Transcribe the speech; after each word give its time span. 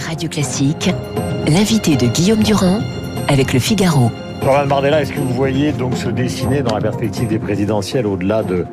Radio 0.00 0.28
Classique, 0.28 0.90
l'invité 1.46 1.96
de 1.96 2.06
Guillaume 2.06 2.42
Durand 2.42 2.80
avec 3.28 3.52
le 3.52 3.60
Figaro. 3.60 4.10
Jordan 4.42 4.68
Bardella, 4.68 5.02
est-ce 5.02 5.12
que 5.12 5.20
vous 5.20 5.34
voyez 5.34 5.72
donc 5.72 5.96
se 5.96 6.08
dessiner 6.08 6.62
dans 6.62 6.74
la 6.74 6.80
perspective 6.80 7.28
des 7.28 7.38
présidentielles, 7.38 8.06
au-delà 8.06 8.42
de, 8.42 8.64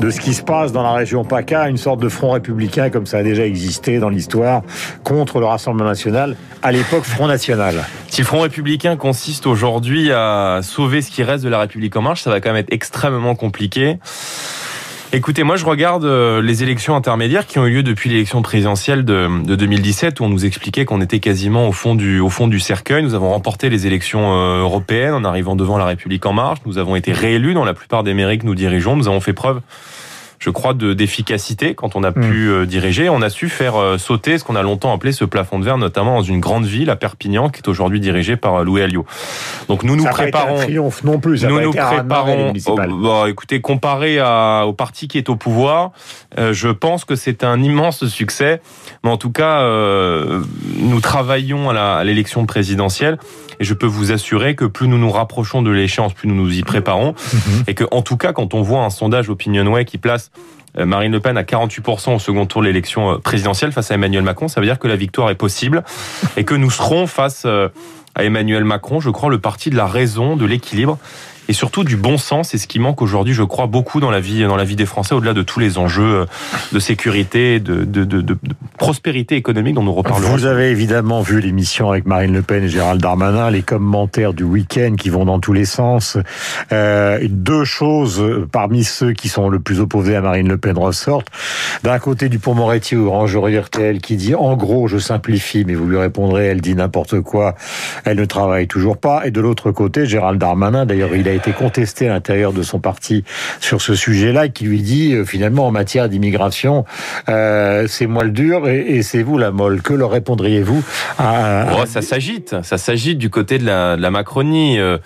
de 0.00 0.10
ce 0.10 0.20
qui 0.20 0.34
se 0.34 0.42
passe 0.42 0.72
dans 0.72 0.82
la 0.82 0.92
région 0.92 1.24
PACA, 1.24 1.68
une 1.68 1.76
sorte 1.76 2.00
de 2.00 2.08
front 2.08 2.32
républicain 2.32 2.90
comme 2.90 3.06
ça 3.06 3.18
a 3.18 3.22
déjà 3.22 3.46
existé 3.46 4.00
dans 4.00 4.08
l'histoire 4.08 4.62
contre 5.04 5.38
le 5.38 5.46
Rassemblement 5.46 5.88
national, 5.88 6.36
à 6.62 6.72
l'époque 6.72 7.04
Front 7.04 7.28
National? 7.28 7.84
Si 8.08 8.20
le 8.20 8.26
Front 8.26 8.40
républicain 8.40 8.96
consiste 8.96 9.46
aujourd'hui 9.46 10.10
à 10.12 10.60
sauver 10.62 11.02
ce 11.02 11.10
qui 11.10 11.22
reste 11.22 11.44
de 11.44 11.48
la 11.48 11.60
République 11.60 11.96
en 11.96 12.02
marche, 12.02 12.22
ça 12.22 12.30
va 12.30 12.40
quand 12.40 12.50
même 12.50 12.60
être 12.60 12.72
extrêmement 12.72 13.36
compliqué. 13.36 13.98
Écoutez, 15.14 15.42
moi 15.42 15.56
je 15.56 15.66
regarde 15.66 16.06
euh, 16.06 16.40
les 16.40 16.62
élections 16.62 16.96
intermédiaires 16.96 17.46
qui 17.46 17.58
ont 17.58 17.66
eu 17.66 17.70
lieu 17.70 17.82
depuis 17.82 18.08
l'élection 18.08 18.40
présidentielle 18.40 19.04
de, 19.04 19.44
de, 19.44 19.56
2017 19.56 20.20
où 20.20 20.24
on 20.24 20.30
nous 20.30 20.46
expliquait 20.46 20.86
qu'on 20.86 21.02
était 21.02 21.20
quasiment 21.20 21.68
au 21.68 21.72
fond 21.72 21.94
du 21.94 22.18
au 22.18 22.30
fond 22.30 22.48
du 22.48 22.58
cercueil. 22.58 23.02
Nous 23.02 23.12
avons 23.12 23.28
remporté 23.28 23.68
les 23.68 23.86
élections 23.86 24.32
euh, 24.32 24.62
européennes 24.62 25.12
en 25.12 25.24
arrivant 25.24 25.54
devant 25.54 25.76
la 25.76 25.84
République 25.84 26.24
en 26.24 26.32
marche. 26.32 26.60
Nous 26.64 26.78
avons 26.78 26.96
été 26.96 27.12
réélus 27.12 27.52
dans 27.52 27.66
la 27.66 27.74
plupart 27.74 28.04
des 28.04 28.14
mairies 28.14 28.38
que 28.38 28.46
nous 28.46 28.54
dirigeons. 28.54 28.96
Nous 28.96 29.06
avons 29.06 29.20
fait 29.20 29.34
preuve 29.34 29.60
je 30.42 30.50
crois, 30.50 30.74
de 30.74 30.92
d'efficacité 30.92 31.76
quand 31.76 31.94
on 31.94 32.02
a 32.02 32.10
pu 32.10 32.48
mm. 32.48 32.50
euh, 32.50 32.66
diriger. 32.66 33.08
On 33.08 33.22
a 33.22 33.30
su 33.30 33.48
faire 33.48 33.76
euh, 33.76 33.96
sauter 33.96 34.38
ce 34.38 34.44
qu'on 34.44 34.56
a 34.56 34.62
longtemps 34.62 34.92
appelé 34.92 35.12
ce 35.12 35.24
plafond 35.24 35.60
de 35.60 35.64
verre, 35.64 35.78
notamment 35.78 36.16
dans 36.16 36.22
une 36.22 36.40
grande 36.40 36.64
ville, 36.64 36.90
à 36.90 36.96
Perpignan, 36.96 37.48
qui 37.48 37.60
est 37.60 37.68
aujourd'hui 37.68 38.00
dirigée 38.00 38.36
par 38.36 38.56
euh, 38.56 38.64
Louis 38.64 38.82
Alliot. 38.82 39.06
Donc 39.68 39.84
nous 39.84 39.94
nous 39.94 40.04
préparons. 40.04 40.56
Pas 40.56 40.62
triomphe 40.64 41.04
non 41.04 41.20
plus. 41.20 41.38
Ça 41.38 41.46
nous 41.46 41.60
nous 41.60 41.72
préparons. 41.72 42.52
bon, 42.56 43.26
écoutez, 43.26 43.60
comparé 43.60 44.18
à, 44.18 44.64
au 44.66 44.72
parti 44.72 45.06
qui 45.06 45.16
est 45.16 45.28
au 45.28 45.36
pouvoir, 45.36 45.92
je 46.36 46.68
pense 46.68 47.04
que 47.04 47.14
c'est 47.14 47.44
un 47.44 47.62
immense 47.62 48.04
succès. 48.06 48.60
Mais 49.04 49.10
en 49.10 49.18
tout 49.18 49.30
cas, 49.30 49.64
nous 50.76 51.00
travaillons 51.00 51.70
à 51.70 52.02
l'élection 52.02 52.46
présidentielle 52.46 53.18
et 53.60 53.64
je 53.64 53.74
peux 53.74 53.86
vous 53.86 54.12
assurer 54.12 54.54
que 54.54 54.64
plus 54.64 54.88
nous 54.88 54.98
nous 54.98 55.10
rapprochons 55.10 55.62
de 55.62 55.70
l'échéance, 55.70 56.12
plus 56.12 56.28
nous 56.28 56.34
nous 56.34 56.52
y 56.52 56.62
préparons. 56.62 57.14
Mhm. 57.32 57.64
Et 57.66 57.74
que, 57.74 57.84
en 57.90 58.02
tout 58.02 58.16
cas, 58.16 58.32
quand 58.32 58.54
on 58.54 58.62
voit 58.62 58.84
un 58.84 58.90
sondage 58.90 59.28
Opinionway 59.28 59.84
qui 59.84 59.98
place 59.98 60.30
euh, 60.78 60.86
Marine 60.86 61.12
Le 61.12 61.20
Pen 61.20 61.36
à 61.36 61.42
48% 61.42 62.14
au 62.14 62.18
second 62.18 62.46
tour 62.46 62.62
de 62.62 62.66
l'élection 62.66 63.12
euh, 63.12 63.18
présidentielle 63.18 63.72
face 63.72 63.90
à 63.90 63.94
Emmanuel 63.94 64.22
Macron, 64.22 64.48
ça 64.48 64.60
veut 64.60 64.66
dire 64.66 64.78
que 64.78 64.88
la 64.88 64.96
victoire 64.96 65.30
est 65.30 65.34
possible 65.34 65.84
et 66.36 66.44
que 66.44 66.54
nous 66.54 66.70
serons 66.70 67.06
face 67.06 67.42
euh, 67.44 67.68
à 68.14 68.24
Emmanuel 68.24 68.64
Macron, 68.64 69.00
je 69.00 69.10
crois, 69.10 69.30
le 69.30 69.38
parti 69.38 69.70
de 69.70 69.76
la 69.76 69.86
raison, 69.86 70.36
de 70.36 70.44
l'équilibre 70.44 70.98
et 71.48 71.52
surtout 71.52 71.84
du 71.84 71.96
bon 71.96 72.18
sens. 72.18 72.50
C'est 72.50 72.58
ce 72.58 72.66
qui 72.66 72.78
manque 72.78 73.02
aujourd'hui, 73.02 73.34
je 73.34 73.42
crois, 73.42 73.66
beaucoup 73.66 74.00
dans 74.00 74.10
la 74.10 74.20
vie, 74.20 74.42
dans 74.42 74.56
la 74.56 74.64
vie 74.64 74.76
des 74.76 74.86
Français, 74.86 75.14
au-delà 75.14 75.34
de 75.34 75.42
tous 75.42 75.60
les 75.60 75.78
enjeux 75.78 76.26
de 76.72 76.78
sécurité, 76.78 77.60
de, 77.60 77.84
de, 77.84 78.04
de, 78.04 78.20
de 78.20 78.36
prospérité 78.78 79.36
économique 79.36 79.74
dont 79.74 79.82
nous 79.82 79.92
reparlerons. 79.92 80.32
Vous 80.32 80.46
avez 80.46 80.70
évidemment 80.70 81.22
vu 81.22 81.40
l'émission 81.40 81.90
avec 81.90 82.06
Marine 82.06 82.32
Le 82.32 82.42
Pen 82.42 82.64
et 82.64 82.68
Gérald 82.68 83.00
Darmanin, 83.00 83.50
les 83.50 83.62
commentaires 83.62 84.34
du 84.34 84.44
week-end 84.44 84.94
qui 84.98 85.10
vont 85.10 85.24
dans 85.24 85.38
tous 85.38 85.52
les 85.52 85.64
sens. 85.64 86.18
Euh, 86.72 87.18
deux 87.28 87.64
choses 87.64 88.22
parmi 88.50 88.84
ceux 88.84 89.12
qui 89.12 89.28
sont 89.28 89.48
le 89.48 89.60
plus 89.60 89.80
opposés 89.80 90.16
à 90.16 90.20
Marine 90.20 90.48
Le 90.48 90.58
Pen 90.58 90.76
ressortent. 90.78 91.28
D'un 91.82 91.98
côté, 91.98 92.28
du 92.28 92.38
Pont-Moretti 92.38 92.96
ou 92.96 93.08
Orange 93.08 93.36
RTL 93.36 94.00
qui 94.00 94.16
dit, 94.16 94.34
en 94.34 94.56
gros, 94.56 94.88
je 94.88 94.98
simplifie, 94.98 95.64
mais 95.64 95.74
vous 95.74 95.86
lui 95.86 95.98
répondrez, 95.98 96.46
elle 96.46 96.60
dit 96.60 96.74
n'importe 96.74 97.20
quoi, 97.20 97.54
elle 98.04 98.18
ne 98.18 98.24
travaille 98.24 98.66
toujours 98.66 98.96
pas. 98.96 99.26
Et 99.26 99.30
de 99.30 99.40
l'autre 99.40 99.70
côté, 99.70 100.06
Gérald 100.06 100.38
Darmanin, 100.38 100.86
d'ailleurs, 100.86 101.14
il 101.14 101.28
a 101.28 101.31
été 101.34 101.52
contesté 101.52 102.08
à 102.08 102.12
l'intérieur 102.12 102.52
de 102.52 102.62
son 102.62 102.78
parti 102.78 103.24
sur 103.60 103.80
ce 103.80 103.94
sujet-là, 103.94 104.48
qui 104.48 104.64
lui 104.64 104.82
dit 104.82 105.14
euh, 105.14 105.24
finalement 105.24 105.66
en 105.66 105.70
matière 105.70 106.08
d'immigration, 106.08 106.84
euh, 107.28 107.86
c'est 107.88 108.06
moi 108.06 108.24
le 108.24 108.30
dur 108.30 108.68
et, 108.68 109.02
c'est 109.02 109.22
vous 109.22 109.38
la 109.38 109.50
molle. 109.50 109.82
Que 109.82 109.94
leur 109.94 110.10
répondriez-vous 110.10 110.82
oh, 111.18 111.86
Ça 111.86 112.02
s'agite, 112.02 112.56
ça 112.62 112.78
s'agite 112.78 113.18
du 113.18 113.30
côté 113.30 113.58
de 113.58 113.66
la, 113.66 114.10
Macronie. 114.10 114.78
Euh, 114.78 114.98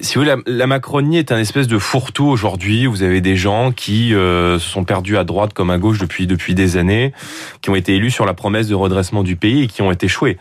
si 0.00 0.14
vous 0.14 0.22
voulez, 0.22 0.34
la, 0.46 0.66
Macronie 0.66 1.18
est 1.18 1.32
un 1.32 1.38
espèce 1.38 1.68
de 1.68 1.78
fourre-tout 1.78 2.26
aujourd'hui. 2.26 2.86
Vous 2.86 3.02
avez 3.02 3.20
des 3.20 3.36
gens 3.36 3.72
qui 3.72 4.10
se 4.10 4.58
sont 4.58 4.84
perdus 4.84 5.16
à 5.16 5.24
droite 5.24 5.52
comme 5.52 5.70
à 5.70 5.78
gauche 5.78 5.98
depuis 5.98 6.26
depuis 6.26 6.54
des 6.54 6.76
années, 6.76 7.12
qui 7.60 7.70
ont 7.70 7.74
été 7.74 7.94
élus 7.94 8.10
sur 8.10 8.24
la 8.24 8.34
promesse 8.34 8.68
de 8.68 8.74
redressement 8.74 9.22
du 9.22 9.36
pays 9.36 9.64
et 9.64 9.66
qui 9.66 9.82
ont 9.82 9.92
été 9.92 10.06
échoués. 10.06 10.38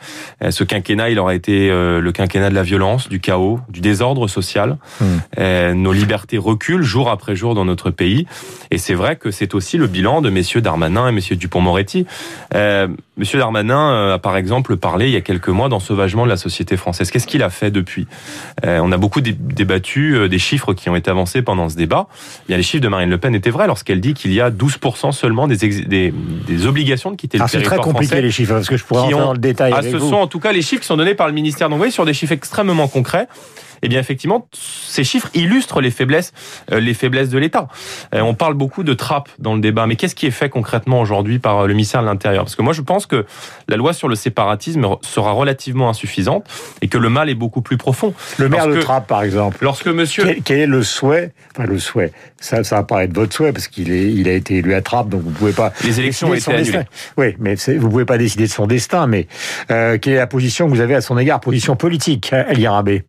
ce 0.50 0.63
quinquennat, 0.63 1.09
il 1.09 1.19
aura 1.19 1.35
été 1.35 1.69
le 1.69 2.12
quinquennat 2.12 2.50
de 2.50 2.56
la 2.56 2.63
violence, 2.63 3.09
du 3.09 3.19
chaos, 3.19 3.59
du 3.69 3.81
désordre 3.81 4.28
social 4.28 4.53
Hmm. 4.56 5.06
Euh, 5.40 5.74
nos 5.74 5.94
libertés 5.94 6.38
reculent 6.38 6.84
jour 6.84 7.09
après 7.09 7.36
jour 7.36 7.56
dans 7.56 7.66
notre 7.66 7.91
pays. 7.91 8.28
Et 8.72 8.78
c'est 8.78 8.94
vrai 8.94 9.16
que 9.16 9.31
c'est 9.31 9.56
aussi 9.56 9.78
le 9.78 9.88
bilan 9.88 10.22
de 10.22 10.30
messieurs 10.30 10.62
Darmanin 10.62 11.08
et 11.08 11.12
messieurs 11.12 11.36
Dupont-Moretti. 11.36 12.06
Euh, 12.53 12.88
monsieur 13.18 13.40
Darmanin 13.40 13.91
euh, 13.91 14.14
a 14.16 14.19
par 14.19 14.38
exemple 14.38 14.78
parlé 14.78 15.08
il 15.08 15.12
y 15.12 15.16
a 15.16 15.22
quelques 15.22 15.50
mois 15.50 15.69
d'ensauvagement 15.69 16.25
de 16.25 16.30
la 16.30 16.38
société 16.38 16.78
française. 16.78 17.12
Qu'est-ce 17.12 17.28
qu'il 17.28 17.44
a 17.44 17.50
fait 17.50 17.72
depuis? 17.72 18.08
On 18.64 18.91
a 18.91 18.97
beaucoup 18.97 19.22
débattu 19.22 20.28
des 20.30 20.40
chiffres 20.40 20.74
qui 20.74 20.90
ont 20.90 20.96
été 20.96 21.09
avancés 21.09 21.41
pendant 21.41 21.70
ce 21.70 21.75
débat. 21.75 22.08
Bien, 22.47 22.58
les 22.58 22.64
chiffres 22.64 22.84
de 22.84 22.88
Marine 22.88 23.09
Le 23.09 23.18
Pen 23.18 23.35
étaient 23.35 23.50
vrais 23.50 23.68
lorsqu'elle 23.68 24.02
dit 24.02 24.14
qu'il 24.14 24.34
y 24.34 24.41
a 24.41 24.50
12% 24.50 25.12
seulement 25.12 25.47
des, 25.47 25.58
des, 25.58 26.14
des, 26.14 26.66
obligations 26.66 27.12
de 27.12 27.16
quitter 27.16 27.38
le 27.38 27.46
territoire 27.46 27.75
français. 27.75 27.78
C'est 27.78 27.81
très 27.81 27.91
compliqué 27.91 28.22
les 28.22 28.31
chiffres, 28.31 28.53
parce 28.53 28.68
que 28.68 28.78
je 28.78 28.84
pourrais 28.84 29.02
entrer 29.02 29.20
dans 29.20 29.34
le 29.34 29.40
détail. 29.40 29.74
Ah, 29.75 29.81
ce 29.81 30.00
sont 30.00 30.16
en 30.16 30.28
tout 30.28 30.40
cas 30.40 30.52
les 30.52 30.62
chiffres 30.62 30.81
qui 30.81 30.88
sont 30.88 30.97
donnés 30.97 31.16
par 31.16 31.28
le 31.28 31.34
ministère. 31.34 31.70
Donc 31.70 31.75
vous 31.75 31.81
voyez, 31.81 31.91
sur 31.91 32.06
des 32.06 32.14
chiffres 32.14 32.34
extrêmement 32.34 32.88
concrets 32.88 33.28
eh 33.85 33.90
bien 33.90 34.00
effectivement, 34.00 34.43
ces 34.52 35.04
chiffres 35.04 35.30
illustrent 35.34 35.81
les 35.81 35.92
faiblesses, 35.92 36.34
euh, 36.72 36.80
les 36.80 36.94
faiblesses 36.94 37.30
de 37.30 37.38
l'État. 37.38 37.68
Euh, 38.14 38.22
on 38.22 38.34
parle 38.34 38.54
beaucoup 38.54 38.84
de 38.84 38.94
trappe 38.94 39.30
dans 39.40 39.56
le 39.56 39.62
débat, 39.62 39.88
mais 39.88 39.96
qu'est-ce 39.96 40.16
qui 40.16 40.28
est 40.28 40.31
fait 40.31 40.50
concrètement 40.50 41.02
aujourd'hui 41.02 41.40
par 41.40 41.59
euh, 41.59 41.68
le 41.68 41.74
ministère 41.74 42.02
de 42.02 42.08
l'Intérieur? 42.08 42.44
Parce 42.44 42.56
que 42.56 42.62
moi, 42.62 42.74
je 42.74 42.82
pense 42.82 43.06
que 43.06 43.26
la 43.68 43.78
loi 43.78 43.94
sur 43.94 44.08
le 44.08 44.16
séparatisme 44.16 44.86
sera 45.02 45.32
relativement 45.32 45.90
insuffisante 45.90 46.46
et 46.82 46.88
que 46.88 46.98
le 46.98 47.09
mal 47.09 47.30
est 47.30 47.36
beaucoup 47.36 47.62
plus 47.62 47.78
profond. 47.78 48.14
Le 48.38 48.50
maire 48.50 48.68
de 48.68 48.80
Trappes, 48.80 49.08
par 49.08 49.24
exemple. 49.24 49.58
Lorsque 49.62 49.88
Monsieur, 49.88 50.38
quel, 50.44 50.59
est 50.59 50.68
le 50.68 50.84
souhait? 50.84 51.34
Enfin, 51.56 51.68
le 51.68 51.80
souhait. 51.80 52.12
Ça, 52.40 52.64
ça 52.64 52.78
va 52.78 52.84
pas 52.84 53.03
être 53.03 53.14
votre 53.14 53.34
souhait 53.34 53.53
parce 53.53 53.68
qu'il 53.68 53.92
est, 53.92 54.12
il 54.12 54.28
a 54.28 54.34
été 54.34 54.58
élu 54.58 54.74
à 54.74 54.82
Trappes, 54.82 55.09
donc 55.09 55.22
vous 55.22 55.32
pouvez 55.32 55.53
pas. 55.53 55.74
Les 55.84 56.00
élections 56.00 56.30
ont 56.30 56.34
été 56.34 56.53
annulées. 56.53 56.84
Oui, 57.18 57.36
mais 57.40 57.56
vous 57.56 57.90
pouvez 57.90 58.06
pas 58.06 58.18
décider 58.18 58.46
de 58.46 58.52
son 58.52 58.68
destin. 58.68 59.08
Mais 59.08 59.28
quelle 59.68 60.00
est 60.08 60.16
la 60.16 60.28
position 60.28 60.66
que 60.66 60.72
vous 60.72 60.82
avez 60.82 60.96
à 60.96 61.02
son 61.02 61.18
égard, 61.18 61.40
position 61.40 61.76
politique, 61.76 62.32
Elie 62.50 62.68
Rabé 62.68 63.06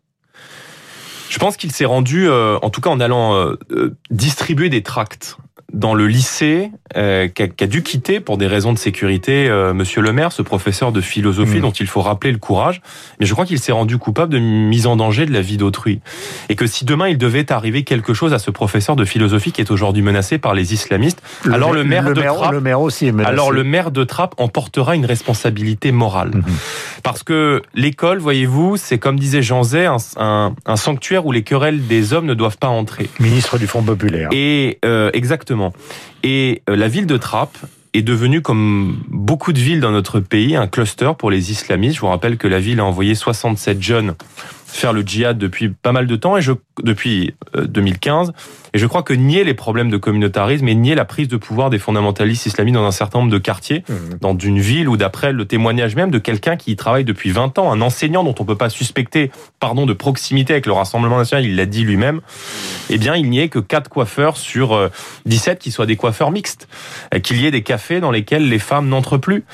je 1.29 1.39
pense 1.39 1.57
qu'il 1.57 1.73
s'est 1.73 1.85
rendu, 1.85 2.29
euh, 2.29 2.59
en 2.63 2.71
tout 2.71 2.81
cas 2.81 2.91
en 2.91 3.01
allant 3.01 3.35
euh, 3.35 3.55
euh, 3.71 3.97
distribuer 4.11 4.69
des 4.69 4.83
tracts 4.83 5.37
dans 5.73 5.95
le 5.95 6.07
lycée 6.07 6.71
euh, 6.97 7.29
qui, 7.29 7.43
a, 7.43 7.67
dû 7.67 7.83
quitter 7.83 8.21
pour 8.21 8.39
des 8.39 8.47
raisons 8.47 8.73
de 8.73 8.79
sécurité 8.79 9.49
euh, 9.49 9.75
Monsieur 9.75 10.03
le 10.03 10.13
maire, 10.13 10.33
ce 10.33 10.43
professeur 10.43 10.93
de 10.93 11.01
philosophie 11.01 11.59
mmh. 11.59 11.63
dont 11.63 11.71
il 11.71 11.87
faut 11.87 12.01
rappeler 12.01 12.33
le 12.33 12.39
courage. 12.39 12.81
Mais 13.19 13.27
je 13.27 13.33
crois 13.33 13.47
qu'il 13.47 13.59
s'est 13.59 13.73
rendu 13.73 13.99
coupable 13.99 14.33
de 14.33 14.39
mise 14.39 14.87
en 14.87 14.97
danger 14.97 15.27
de 15.27 15.33
la 15.33 15.41
vie 15.41 15.57
d'autrui. 15.57 16.01
Et 16.49 16.57
que 16.57 16.67
si 16.67 16.85
demain 16.85 17.09
il 17.09 17.19
devait 17.19 17.51
arriver 17.51 17.83
quelque 17.83 18.15
chose 18.15 18.33
à 18.33 18.39
ce 18.39 18.51
professeur 18.51 18.97
de 18.97 19.05
philosophie 19.05 19.53
qui 19.53 19.61
est 19.61 19.71
aujourd'hui 19.71 20.03
menacé 20.03 20.39
par 20.39 20.55
les 20.55 20.75
islamistes, 20.75 21.23
alors 21.51 21.73
le 21.73 21.85
maire 21.85 22.13
de 22.13 22.21
Trappes, 22.21 22.53
le 22.53 22.61
maire 22.61 22.81
aussi 22.81 23.11
alors 23.25 23.51
le 23.51 23.65
maire 23.65 23.91
de 23.91 24.05
Trappes 24.05 24.35
emportera 24.39 24.95
une 24.95 25.07
responsabilité 25.07 25.93
morale. 25.93 26.31
Mmh. 26.35 26.43
Parce 27.03 27.23
que 27.23 27.63
l'école, 27.75 28.19
voyez-vous, 28.19 28.77
c'est 28.77 28.99
comme 28.99 29.19
disait 29.19 29.43
Jean 29.43 29.63
Zay, 29.63 29.87
un, 29.87 30.55
un, 30.67 30.77
sanctuaire 30.77 31.27
où 31.27 31.33
les 31.33 31.43
querelles 31.43 31.87
des 31.87 32.13
hommes 32.13 32.27
ne 32.27 32.35
doivent 32.35 32.59
pas 32.59 32.69
entrer. 32.69 33.09
Ministre 33.21 33.59
du 33.59 33.67
Front 33.67 33.83
populaire. 33.83 34.29
Et 34.33 34.79
euh, 34.85 35.11
exactement. 35.13 35.54
Et 36.23 36.63
euh, 36.69 36.77
la 36.77 36.89
ville 36.89 37.07
de 37.07 37.17
Trappes 37.17 37.59
est 37.93 38.03
devenue, 38.03 38.43
comme 38.43 39.03
beaucoup 39.09 39.53
de 39.53 39.59
villes 39.59 39.81
dans 39.81 39.93
notre 39.93 40.21
pays, 40.21 40.57
un 40.57 40.67
cluster 40.67 41.13
pour 41.17 41.31
les 41.31 41.53
islamistes. 41.53 41.97
Je 41.97 42.01
vous 42.01 42.09
rappelle 42.09 42.37
que 42.37 42.49
la 42.49 42.59
ville 42.59 42.81
a 42.81 42.85
envoyé 42.85 43.15
67 43.15 43.81
jeunes 43.81 44.15
faire 44.75 44.93
le 44.93 45.03
djihad 45.03 45.39
depuis 45.39 45.69
pas 45.69 45.93
mal 45.93 46.07
de 46.07 46.17
temps 46.17 46.37
et 46.37 46.43
je 46.43 46.53
depuis 46.83 47.35
2015 47.57 48.29
euh, 48.29 48.33
et 48.75 48.79
je 48.79 48.87
crois 48.87 49.05
que 49.05 49.15
nier 49.15 49.45
les 49.45 49.55
problèmes 49.55 49.89
de 49.89 49.97
communautarisme 49.97 50.67
et 50.67 50.75
nier 50.75 50.97
la 50.97 51.05
prise 51.05 51.29
de 51.29 51.37
pouvoir 51.37 51.71
des 51.71 51.79
fondamentalistes 51.79 52.47
islamistes 52.47 52.75
dans 52.75 52.85
un 52.85 52.91
certain 52.91 53.21
nombre 53.21 53.31
de 53.31 53.39
quartiers, 53.39 53.85
mmh. 53.89 53.95
dans 54.21 54.37
une 54.37 54.59
ville 54.59 54.89
ou 54.89 54.97
d'après 54.97 55.33
le 55.33 55.45
témoignage 55.45 55.95
même 55.95 56.11
de 56.11 56.19
quelqu'un 56.19 56.57
qui 56.57 56.73
y 56.73 56.77
travaille 56.77 57.05
depuis 57.05 57.31
20 57.31 57.57
ans, 57.61 57.71
un 57.71 57.81
enseignant 57.81 58.25
dont 58.25 58.35
on 58.41 58.45
peut 58.45 58.57
pas 58.57 58.69
suspecter 58.69 59.31
pardon 59.61 59.87
de 59.87 59.93
proximité 59.93 60.55
avec 60.55 60.67
le 60.67 60.73
Rassemblement 60.73 61.19
national, 61.19 61.45
il 61.45 61.55
l'a 61.55 61.67
dit 61.67 61.85
lui-même. 61.85 62.21
Eh 62.91 62.99
bien, 62.99 63.15
il 63.15 63.31
n'y 63.31 63.39
ait 63.39 63.49
que 63.49 63.61
quatre 63.61 63.89
coiffeurs 63.89 64.37
sur 64.37 64.91
17 65.25 65.53
euh, 65.53 65.57
qui 65.57 65.71
soient 65.71 65.87
des 65.87 65.97
coiffeurs 65.97 66.33
mixtes, 66.33 66.67
euh, 67.15 67.21
qu'il 67.21 67.41
y 67.41 67.47
ait 67.47 67.53
des 67.53 67.63
cafés 67.63 68.01
dans 68.01 68.11
lesquels 68.11 68.49
les 68.49 68.59
femmes 68.59 68.89
n'entrent 68.89 69.19
plus, 69.19 69.45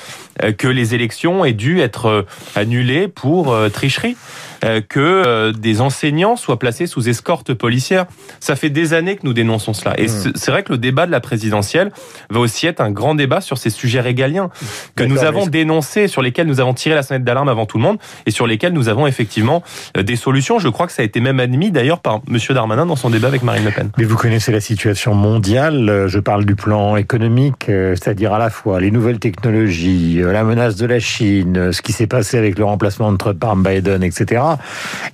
que 0.56 0.68
les 0.68 0.94
élections 0.94 1.44
aient 1.44 1.52
dû 1.52 1.80
être 1.80 2.24
annulées 2.54 3.08
pour 3.08 3.54
tricherie. 3.70 4.16
Euh, 4.64 4.80
que 4.86 5.00
euh, 5.00 5.52
des 5.52 5.80
enseignants 5.80 6.36
soient 6.36 6.58
placés 6.58 6.86
sous 6.86 7.08
escorte 7.08 7.54
policière. 7.54 8.06
Ça 8.40 8.56
fait 8.56 8.70
des 8.70 8.92
années 8.92 9.16
que 9.16 9.22
nous 9.24 9.32
dénonçons 9.32 9.72
cela. 9.72 9.98
Et 9.98 10.06
mmh. 10.06 10.32
c'est 10.34 10.50
vrai 10.50 10.62
que 10.62 10.72
le 10.72 10.78
débat 10.78 11.06
de 11.06 11.10
la 11.10 11.20
présidentielle 11.20 11.90
va 12.28 12.40
aussi 12.40 12.66
être 12.66 12.80
un 12.80 12.90
grand 12.90 13.14
débat 13.14 13.40
sur 13.40 13.58
ces 13.58 13.70
sujets 13.70 14.00
régaliens 14.00 14.50
que 14.96 15.04
nous 15.04 15.24
avons 15.24 15.46
dénoncés, 15.46 16.08
sur 16.08 16.22
lesquels 16.22 16.46
nous 16.46 16.60
avons 16.60 16.74
tiré 16.74 16.94
la 16.94 17.02
sonnette 17.02 17.24
d'alarme 17.24 17.48
avant 17.48 17.66
tout 17.66 17.78
le 17.78 17.84
monde 17.84 17.98
et 18.26 18.30
sur 18.30 18.46
lesquels 18.46 18.72
nous 18.72 18.88
avons 18.88 19.06
effectivement 19.06 19.62
des 19.98 20.16
solutions. 20.16 20.58
Je 20.58 20.68
crois 20.68 20.86
que 20.86 20.92
ça 20.92 21.02
a 21.02 21.04
été 21.04 21.20
même 21.20 21.40
admis 21.40 21.70
d'ailleurs 21.70 22.00
par 22.00 22.20
Monsieur 22.28 22.54
Darmanin 22.54 22.86
dans 22.86 22.96
son 22.96 23.10
débat 23.10 23.28
avec 23.28 23.42
Marine 23.42 23.64
Le 23.64 23.70
Pen. 23.70 23.90
Mais 23.98 24.04
vous 24.04 24.16
connaissez 24.16 24.52
la 24.52 24.60
situation 24.60 25.14
mondiale. 25.14 26.06
Je 26.08 26.18
parle 26.18 26.44
du 26.44 26.54
plan 26.54 26.96
économique, 26.96 27.64
c'est-à-dire 27.66 28.32
à 28.32 28.38
la 28.38 28.50
fois 28.50 28.80
les 28.80 28.90
nouvelles 28.90 29.18
technologies, 29.18 30.20
la 30.22 30.44
menace 30.44 30.76
de 30.76 30.86
la 30.86 31.00
Chine, 31.00 31.72
ce 31.72 31.82
qui 31.82 31.92
s'est 31.92 32.06
passé 32.06 32.36
avec 32.36 32.58
le 32.58 32.64
remplacement 32.64 33.10
de 33.12 33.16
Trump 33.16 33.38
par 33.38 33.56
Biden, 33.56 34.02
etc. 34.02 34.42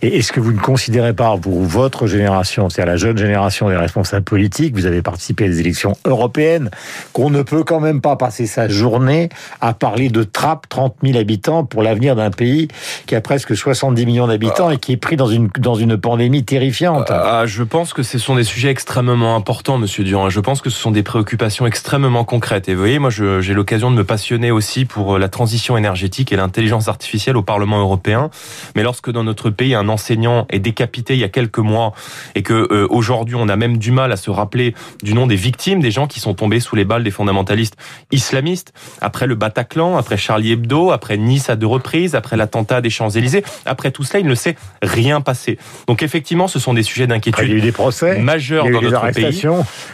Et 0.03 0.19
est-ce 0.19 0.33
que 0.33 0.41
vous 0.41 0.53
ne 0.53 0.61
considérez 0.61 1.15
pas, 1.15 1.37
pour 1.37 1.62
votre 1.62 2.06
génération, 2.06 2.69
c'est-à-dire 2.69 2.93
la 2.93 2.99
jeune 2.99 3.19
génération 3.19 3.69
des 3.69 3.77
responsables 3.77 4.25
politiques, 4.25 4.75
vous 4.75 4.87
avez 4.87 5.03
participé 5.03 5.44
à 5.44 5.49
des 5.49 5.61
élections 5.61 5.94
européennes, 6.05 6.71
qu'on 7.12 7.31
ne 7.31 7.43
peut 7.43 7.65
quand 7.65 7.81
même 7.81 8.00
pas 8.00 8.17
passer 8.17 8.47
sa 8.47 8.69
journée 8.69 9.29
à 9.61 9.75
parler 9.75 10.09
de 10.09 10.23
trappe 10.23 10.69
30 10.69 10.97
000 11.03 11.19
habitants 11.19 11.65
pour 11.65 11.83
l'avenir 11.83 12.17
d'un 12.17 12.31
pays 12.31 12.69
qui 13.06 13.15
a 13.15 13.21
presque 13.21 13.56
70 13.56 14.06
millions 14.06 14.27
d'habitants 14.27 14.71
et 14.71 14.79
qui 14.79 14.93
est 14.93 14.97
pris 14.97 15.17
dans 15.17 15.27
une, 15.27 15.49
dans 15.59 15.75
une 15.75 15.97
pandémie 15.97 16.44
terrifiante? 16.44 17.11
Ah, 17.11 17.44
Je 17.47 17.62
pense 17.62 17.93
que 17.93 18.03
ce 18.03 18.19
sont 18.19 18.37
des 18.37 18.44
sujets 18.44 18.71
extrêmement 18.71 19.37
importants, 19.37 19.79
Monsieur 19.79 20.05
Durand. 20.05 20.31
Je 20.31 20.41
pense 20.41 20.61
que 20.61 20.71
ce 20.71 20.79
sont 20.79 20.91
des 20.91 21.03
préoccupations 21.03 21.67
extrêmement 21.67 22.25
concrètes. 22.25 22.69
Et 22.69 22.75
vous 22.75 22.81
voyez, 22.81 22.99
moi, 22.99 23.11
j'ai 23.11 23.55
l'occasion 23.55 23.91
de 23.91 23.97
me 23.97 24.05
passionner 24.05 24.50
aussi 24.50 24.85
pour 24.85 25.19
la 25.19 25.29
transition 25.29 25.77
énergétique 25.77 26.33
et 26.33 26.37
l'intelligence 26.37 26.88
artificielle 26.88 27.37
au 27.37 27.43
Parlement 27.43 27.81
européen. 27.81 28.31
Mais 28.75 28.83
lorsque 28.83 29.11
dans 29.11 29.25
notre 29.26 29.50
pays 29.50 29.75
un 29.75 29.88
enseignant 29.88 30.46
est 30.49 30.58
décapité 30.58 31.14
il 31.14 31.20
y 31.20 31.25
a 31.25 31.28
quelques 31.28 31.58
mois 31.58 31.93
et 32.34 32.43
que 32.43 32.55
euh, 32.55 32.87
aujourd'hui 32.88 33.34
on 33.34 33.49
a 33.49 33.56
même 33.56 33.76
du 33.76 33.90
mal 33.90 34.12
à 34.12 34.17
se 34.17 34.31
rappeler 34.31 34.75
du 35.02 35.12
nom 35.12 35.26
des 35.26 35.37
victimes, 35.37 35.81
des 35.81 35.90
gens 35.90 36.06
qui 36.06 36.20
sont 36.20 36.34
tombés 36.34 36.61
sous 36.61 36.76
les 36.76 36.84
balles 36.84 37.05
des 37.05 37.11
fondamentalistes 37.11 37.76
islamistes, 38.12 38.73
après 39.00 39.26
le 39.26 39.34
Bataclan, 39.34 39.96
après 39.96 40.17
Charlie 40.17 40.52
Hebdo, 40.52 40.90
après 40.90 41.17
Nice 41.17 41.50
à 41.50 41.56
deux 41.56 41.67
reprises, 41.67 42.14
après 42.14 42.37
l'attentat 42.37 42.81
des 42.81 42.90
Champs-Élysées, 42.90 43.44
après 43.67 43.90
tout 43.90 44.05
cela, 44.05 44.20
il 44.20 44.26
ne 44.26 44.34
s'est 44.34 44.56
rien 44.82 45.20
passé. 45.20 45.58
Donc 45.87 46.02
effectivement, 46.02 46.49
ce 46.49 46.58
sont 46.58 46.75
des 46.75 46.82
sujets 46.82 47.06
d'inquiétude 47.06 47.61
des 47.61 47.73
procès, 47.73 48.19
majeurs 48.20 48.70
dans 48.70 48.81
notre 48.81 49.11
pays. 49.11 49.43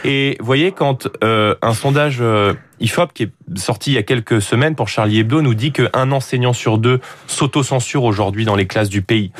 Et 0.05 0.37
voyez, 0.39 0.71
quand 0.71 1.07
euh, 1.23 1.55
un 1.61 1.73
sondage 1.73 2.17
euh, 2.21 2.53
IFOP 2.79 3.13
qui 3.13 3.23
est 3.23 3.31
sorti 3.55 3.91
il 3.91 3.93
y 3.95 3.97
a 3.97 4.03
quelques 4.03 4.41
semaines 4.41 4.75
pour 4.75 4.87
Charlie 4.87 5.19
Hebdo 5.19 5.41
nous 5.41 5.53
dit 5.53 5.71
qu'un 5.71 6.11
enseignant 6.11 6.53
sur 6.53 6.77
deux 6.77 6.99
s'auto-censure 7.27 8.03
aujourd'hui 8.03 8.45
dans 8.45 8.55
les 8.55 8.67
classes 8.67 8.89
du 8.89 9.01
pays, 9.01 9.31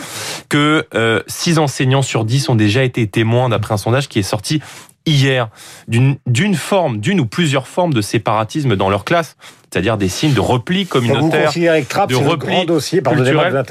que 0.49 0.87
euh, 0.95 1.21
six 1.27 1.59
enseignants 1.59 2.01
sur 2.01 2.25
dix 2.25 2.49
ont 2.49 2.55
déjà 2.55 2.83
été 2.83 3.07
témoins 3.07 3.49
d'après 3.49 3.73
un 3.73 3.77
sondage 3.77 4.07
qui 4.09 4.19
est 4.19 4.23
sorti 4.23 4.61
hier 5.05 5.49
d'une 5.87 6.55
forme, 6.55 6.99
d'une 6.99 7.19
ou 7.19 7.25
plusieurs 7.25 7.67
formes 7.67 7.93
de 7.93 8.01
séparatisme 8.01 8.75
dans 8.75 8.89
leur 8.89 9.03
classe 9.03 9.35
c'est-à-dire 9.73 9.97
des 9.97 10.07
signes 10.07 10.35
de 10.35 10.39
repli 10.39 10.85
communautaire, 10.85 11.51
de 11.51 12.15
repli 12.15 12.67
dossier, 12.67 13.01
culturel. 13.01 13.63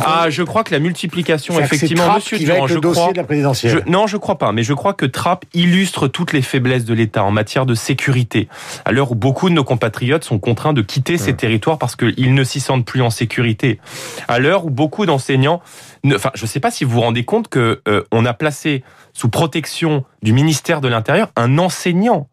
Ah, 0.00 0.26
je 0.30 0.44
crois 0.44 0.62
que 0.62 0.70
la 0.70 0.78
multiplication, 0.78 1.58
effectivement, 1.58 2.14
Monsieur 2.14 2.38
Durand, 2.38 2.68
je 2.68 2.78
crois, 2.78 3.10
de 3.10 3.16
la 3.16 3.24
présidentielle. 3.24 3.82
non, 3.88 4.06
je 4.06 4.16
crois 4.16 4.38
pas, 4.38 4.52
mais 4.52 4.62
je 4.62 4.72
crois 4.74 4.94
que 4.94 5.06
Trapp 5.06 5.44
illustre 5.52 6.06
toutes 6.06 6.32
les 6.32 6.40
faiblesses 6.40 6.84
de 6.84 6.94
l'État 6.94 7.24
en 7.24 7.32
matière 7.32 7.66
de 7.66 7.74
sécurité. 7.74 8.46
À 8.84 8.92
l'heure 8.92 9.10
où 9.10 9.16
beaucoup 9.16 9.48
de 9.48 9.54
nos 9.54 9.64
compatriotes 9.64 10.22
sont 10.22 10.38
contraints 10.38 10.72
de 10.72 10.82
quitter 10.82 11.18
ces 11.18 11.34
territoires 11.34 11.78
parce 11.78 11.96
qu'ils 11.96 12.32
ne 12.32 12.44
s'y 12.44 12.60
sentent 12.60 12.84
plus 12.84 13.02
en 13.02 13.10
sécurité. 13.10 13.80
À 14.28 14.38
l'heure 14.38 14.66
où 14.66 14.70
beaucoup 14.70 15.04
d'enseignants, 15.04 15.60
enfin, 16.06 16.30
je 16.34 16.44
ne 16.44 16.48
sais 16.48 16.60
pas 16.60 16.70
si 16.70 16.84
vous 16.84 16.92
vous 16.92 17.00
rendez 17.00 17.24
compte 17.24 17.48
que 17.48 17.80
euh, 17.88 18.04
on 18.12 18.24
a 18.24 18.34
placé 18.34 18.84
sous 19.14 19.28
protection 19.28 20.04
du 20.22 20.32
ministère 20.32 20.80
de 20.80 20.88
l'Intérieur 20.88 21.30
un 21.36 21.58
enseignant, 21.58 22.28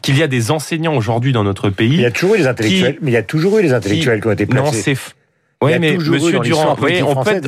qu'il 0.00 0.16
y 0.16 0.22
a 0.22 0.28
des 0.28 0.50
enseignants 0.50 0.96
aujourd'hui 0.96 1.32
dans 1.32 1.44
notre 1.44 1.68
pays. 1.68 1.92
Il 1.92 2.00
y 2.00 2.06
a 2.06 2.10
toujours 2.10 2.36
eu 2.36 2.41
intellectuels, 2.46 2.98
mais 3.00 3.10
il 3.10 3.14
y 3.14 3.18
a 3.18 3.22
toujours 3.22 3.58
eu 3.58 3.62
des 3.62 3.72
intellectuels 3.72 4.20
qui, 4.20 4.26
ont 4.26 4.32
été 4.32 4.46
placés. 4.46 4.64
Non, 4.64 4.72
c'est 4.72 4.96
oui, 5.62 5.78
mais 5.78 5.96
Monsieur 5.96 6.40
Durand, 6.40 6.76
oui, 6.82 7.02
on, 7.02 7.14
peut, 7.22 7.40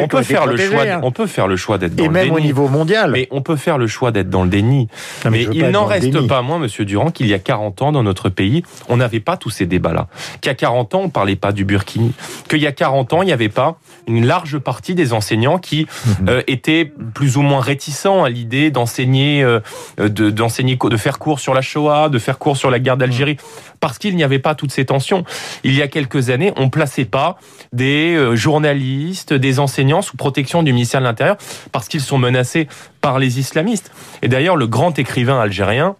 on, 0.00 0.08
peut, 0.08 0.22
faire 0.22 0.46
le 0.46 0.56
choix, 0.56 0.84
on 1.02 1.10
peut 1.10 1.26
faire 1.26 1.48
le 1.48 1.56
choix 1.56 1.78
d'être 1.78 1.96
dans 1.96 2.04
Et 2.04 2.08
même 2.08 2.30
au 2.30 2.38
niveau 2.38 2.68
mondial. 2.68 3.10
Mais 3.10 3.26
on 3.32 3.42
peut 3.42 3.56
faire 3.56 3.76
le 3.76 3.88
choix 3.88 4.12
d'être 4.12 4.30
dans 4.30 4.44
le 4.44 4.48
déni. 4.48 4.88
mais, 5.28 5.48
il 5.52 5.66
n'en 5.70 5.84
reste 5.84 6.26
pas 6.28 6.42
moins, 6.42 6.58
Monsieur 6.58 6.84
Durand, 6.84 7.10
qu'il 7.10 7.26
y 7.26 7.34
a 7.34 7.38
40 7.38 7.82
ans 7.82 7.92
dans 7.92 8.04
notre 8.04 8.28
pays, 8.28 8.62
on 8.88 8.98
n'avait 8.98 9.20
pas 9.20 9.36
tous 9.36 9.50
ces 9.50 9.66
débats-là. 9.66 10.06
Qu'il 10.40 10.50
y 10.50 10.52
a 10.52 10.54
40 10.54 10.94
ans, 10.94 11.00
on 11.04 11.08
parlait 11.08 11.36
pas 11.36 11.50
du 11.50 11.64
Burkini. 11.64 12.12
Qu'il 12.48 12.60
y 12.60 12.66
a 12.68 12.72
40 12.72 13.12
ans, 13.14 13.22
il 13.22 13.26
n'y 13.26 13.32
avait 13.32 13.48
pas 13.48 13.78
une 14.06 14.26
large 14.26 14.58
partie 14.58 14.94
des 14.94 15.12
enseignants 15.12 15.58
qui 15.58 15.88
mhm. 16.20 16.28
euh, 16.28 16.42
étaient 16.46 16.92
plus 17.14 17.36
ou 17.36 17.42
moins 17.42 17.60
réticents 17.60 18.22
à 18.22 18.30
l'idée 18.30 18.70
d'enseigner, 18.70 19.42
euh, 19.42 19.60
de, 19.98 20.30
d'enseigner, 20.30 20.78
de 20.80 20.96
faire 20.96 21.18
cours 21.18 21.40
sur 21.40 21.54
la 21.54 21.62
Shoah, 21.62 22.10
de 22.10 22.20
faire 22.20 22.38
cours 22.38 22.56
sur 22.56 22.70
la 22.70 22.78
guerre 22.78 22.96
d'Algérie, 22.96 23.38
parce 23.86 23.98
qu'il 23.98 24.16
n'y 24.16 24.24
avait 24.24 24.40
pas 24.40 24.56
toutes 24.56 24.72
ces 24.72 24.84
tensions. 24.84 25.22
Il 25.62 25.72
y 25.72 25.80
a 25.80 25.86
quelques 25.86 26.30
années, 26.30 26.52
on 26.56 26.70
plaçait 26.70 27.04
pas 27.04 27.38
des 27.72 28.16
euh, 28.16 28.34
journalistes, 28.34 29.32
des 29.32 29.60
enseignants 29.60 30.02
sous 30.02 30.16
protection 30.16 30.64
du 30.64 30.72
ministère 30.72 30.98
de 30.98 31.06
l'Intérieur 31.06 31.36
parce 31.70 31.86
qu'ils 31.86 32.00
sont 32.00 32.18
menacés 32.18 32.66
par 33.00 33.20
les 33.20 33.38
islamistes. 33.38 33.92
Et 34.22 34.28
d'ailleurs, 34.28 34.56
le 34.56 34.66
grand 34.66 34.98
écrivain 34.98 35.38
algérien, 35.38 35.94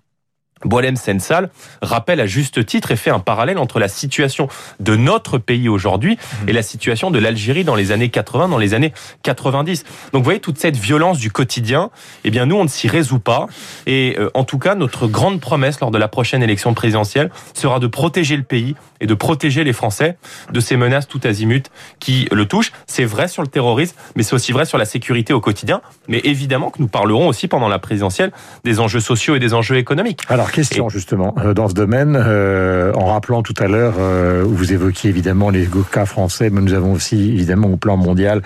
Boalem 0.65 0.97
Sensal 0.97 1.51
rappelle 1.83 2.21
à 2.21 2.27
juste 2.27 2.65
titre 2.65 2.91
et 2.91 2.97
fait 2.97 3.11
un 3.11 3.19
parallèle 3.19 3.59
entre 3.59 3.79
la 3.79 3.89
situation 3.89 4.49
de 4.81 4.97
notre 4.97 5.37
pays 5.39 5.69
aujourd'hui 5.69 6.19
et 6.49 6.53
la 6.53 6.63
situation 6.63 7.11
de 7.11 7.19
l'Algérie 7.19 7.63
dans 7.63 7.75
les 7.75 7.93
années 7.93 8.09
80, 8.09 8.49
dans 8.49 8.59
les 8.59 8.73
années 8.73 8.95
90. 9.23 9.85
Donc 10.13 10.21
vous 10.21 10.25
voyez 10.25 10.41
toute 10.41 10.59
cette 10.59 10.77
violence 10.77 11.19
du 11.19 11.31
quotidien, 11.31 11.91
eh 12.25 12.31
bien 12.31 12.47
nous 12.47 12.57
on 12.57 12.65
ne 12.65 12.69
s'y 12.69 12.89
résout 12.89 13.19
pas 13.19 13.47
et 13.87 14.17
euh, 14.19 14.31
en 14.35 14.45
tout 14.45 14.59
cas 14.59 14.75
notre 14.75 15.07
grande 15.07 15.41
promesse 15.41 15.81
lors 15.81 15.91
de 15.91 15.99
la 15.99 16.09
prochaine 16.09 16.43
élection 16.43 16.73
présidentielle 16.73 17.31
sera 17.53 17.79
de 17.79 17.87
protéger 17.87 18.37
le 18.37 18.43
pays 18.43 18.77
et 19.01 19.07
de 19.07 19.15
protéger 19.15 19.63
les 19.63 19.73
Français 19.73 20.17
de 20.53 20.61
ces 20.61 20.77
menaces 20.77 21.07
tout 21.07 21.21
azimut 21.25 21.71
qui 22.01 22.29
le 22.33 22.47
touchent. 22.47 22.73
C'est 22.87 23.05
vrai 23.05 23.29
sur 23.29 23.43
le 23.43 23.49
terrorisme, 23.49 23.97
mais 24.15 24.23
c'est 24.23 24.35
aussi 24.35 24.53
vrai 24.53 24.65
sur 24.65 24.79
la 24.79 24.85
sécurité 24.85 25.33
au 25.33 25.41
quotidien. 25.41 25.83
Mais 26.09 26.21
évidemment 26.25 26.71
que 26.71 26.81
nous 26.81 26.89
parlerons 26.89 27.29
aussi 27.29 27.49
pendant 27.49 27.69
la 27.69 27.79
présidentielle 27.79 28.33
des 28.65 28.81
enjeux 28.81 29.01
sociaux 29.01 29.37
et 29.37 29.39
des 29.39 29.55
enjeux 29.55 29.77
économiques. 29.77 30.23
Alors 30.29 30.46
question 30.53 30.89
justement 30.89 31.35
euh, 31.39 31.55
dans 31.55 31.69
ce 31.69 31.75
domaine, 31.75 32.17
euh, 32.19 32.93
en 32.95 33.07
rappelant 33.07 33.43
tout 33.43 33.55
à 33.59 33.69
l'heure 33.69 33.95
euh, 33.99 34.43
vous 34.47 34.73
évoquiez 34.73 35.11
évidemment 35.11 35.51
les 35.51 35.69
cas 35.91 36.07
français, 36.07 36.51
mais 36.51 36.61
nous 36.61 36.75
avons 36.75 36.93
aussi 36.93 37.31
évidemment 37.33 37.69
au 37.69 37.77
plan 37.77 37.97
mondial 37.97 38.43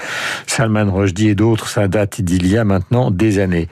Salman 0.47 0.93
Rushdie 0.93 1.29
et 1.29 1.35
d'autres, 1.35 1.69
ça 1.69 1.89
date 1.89 2.21
d'il 2.21 2.47
y 2.47 2.57
a 2.57 2.65
maintenant 2.65 3.11
des 3.11 3.39
années. 3.39 3.69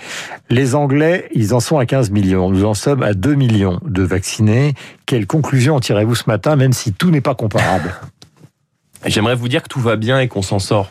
Les 0.50 0.74
Anglais, 0.74 1.28
ils 1.32 1.54
en 1.54 1.60
sont 1.60 1.78
à 1.78 1.86
15 1.86 2.10
millions, 2.10 2.50
nous 2.50 2.64
en 2.64 2.74
sommes 2.74 3.02
à 3.02 3.14
2 3.14 3.34
millions 3.34 3.80
de 3.84 4.02
vaccinés. 4.02 4.74
Quelle 5.06 5.26
conclusion 5.26 5.76
en 5.76 5.80
tirez-vous 5.80 6.14
ce 6.14 6.24
matin, 6.26 6.56
même 6.56 6.72
si 6.72 6.92
tout 6.92 7.10
n'est 7.10 7.20
pas 7.20 7.34
comparable? 7.34 7.94
J'aimerais 9.06 9.34
vous 9.34 9.48
dire 9.48 9.62
que 9.62 9.68
tout 9.68 9.80
va 9.80 9.96
bien 9.96 10.20
et 10.20 10.28
qu'on 10.28 10.42
s'en 10.42 10.58
sort. 10.58 10.90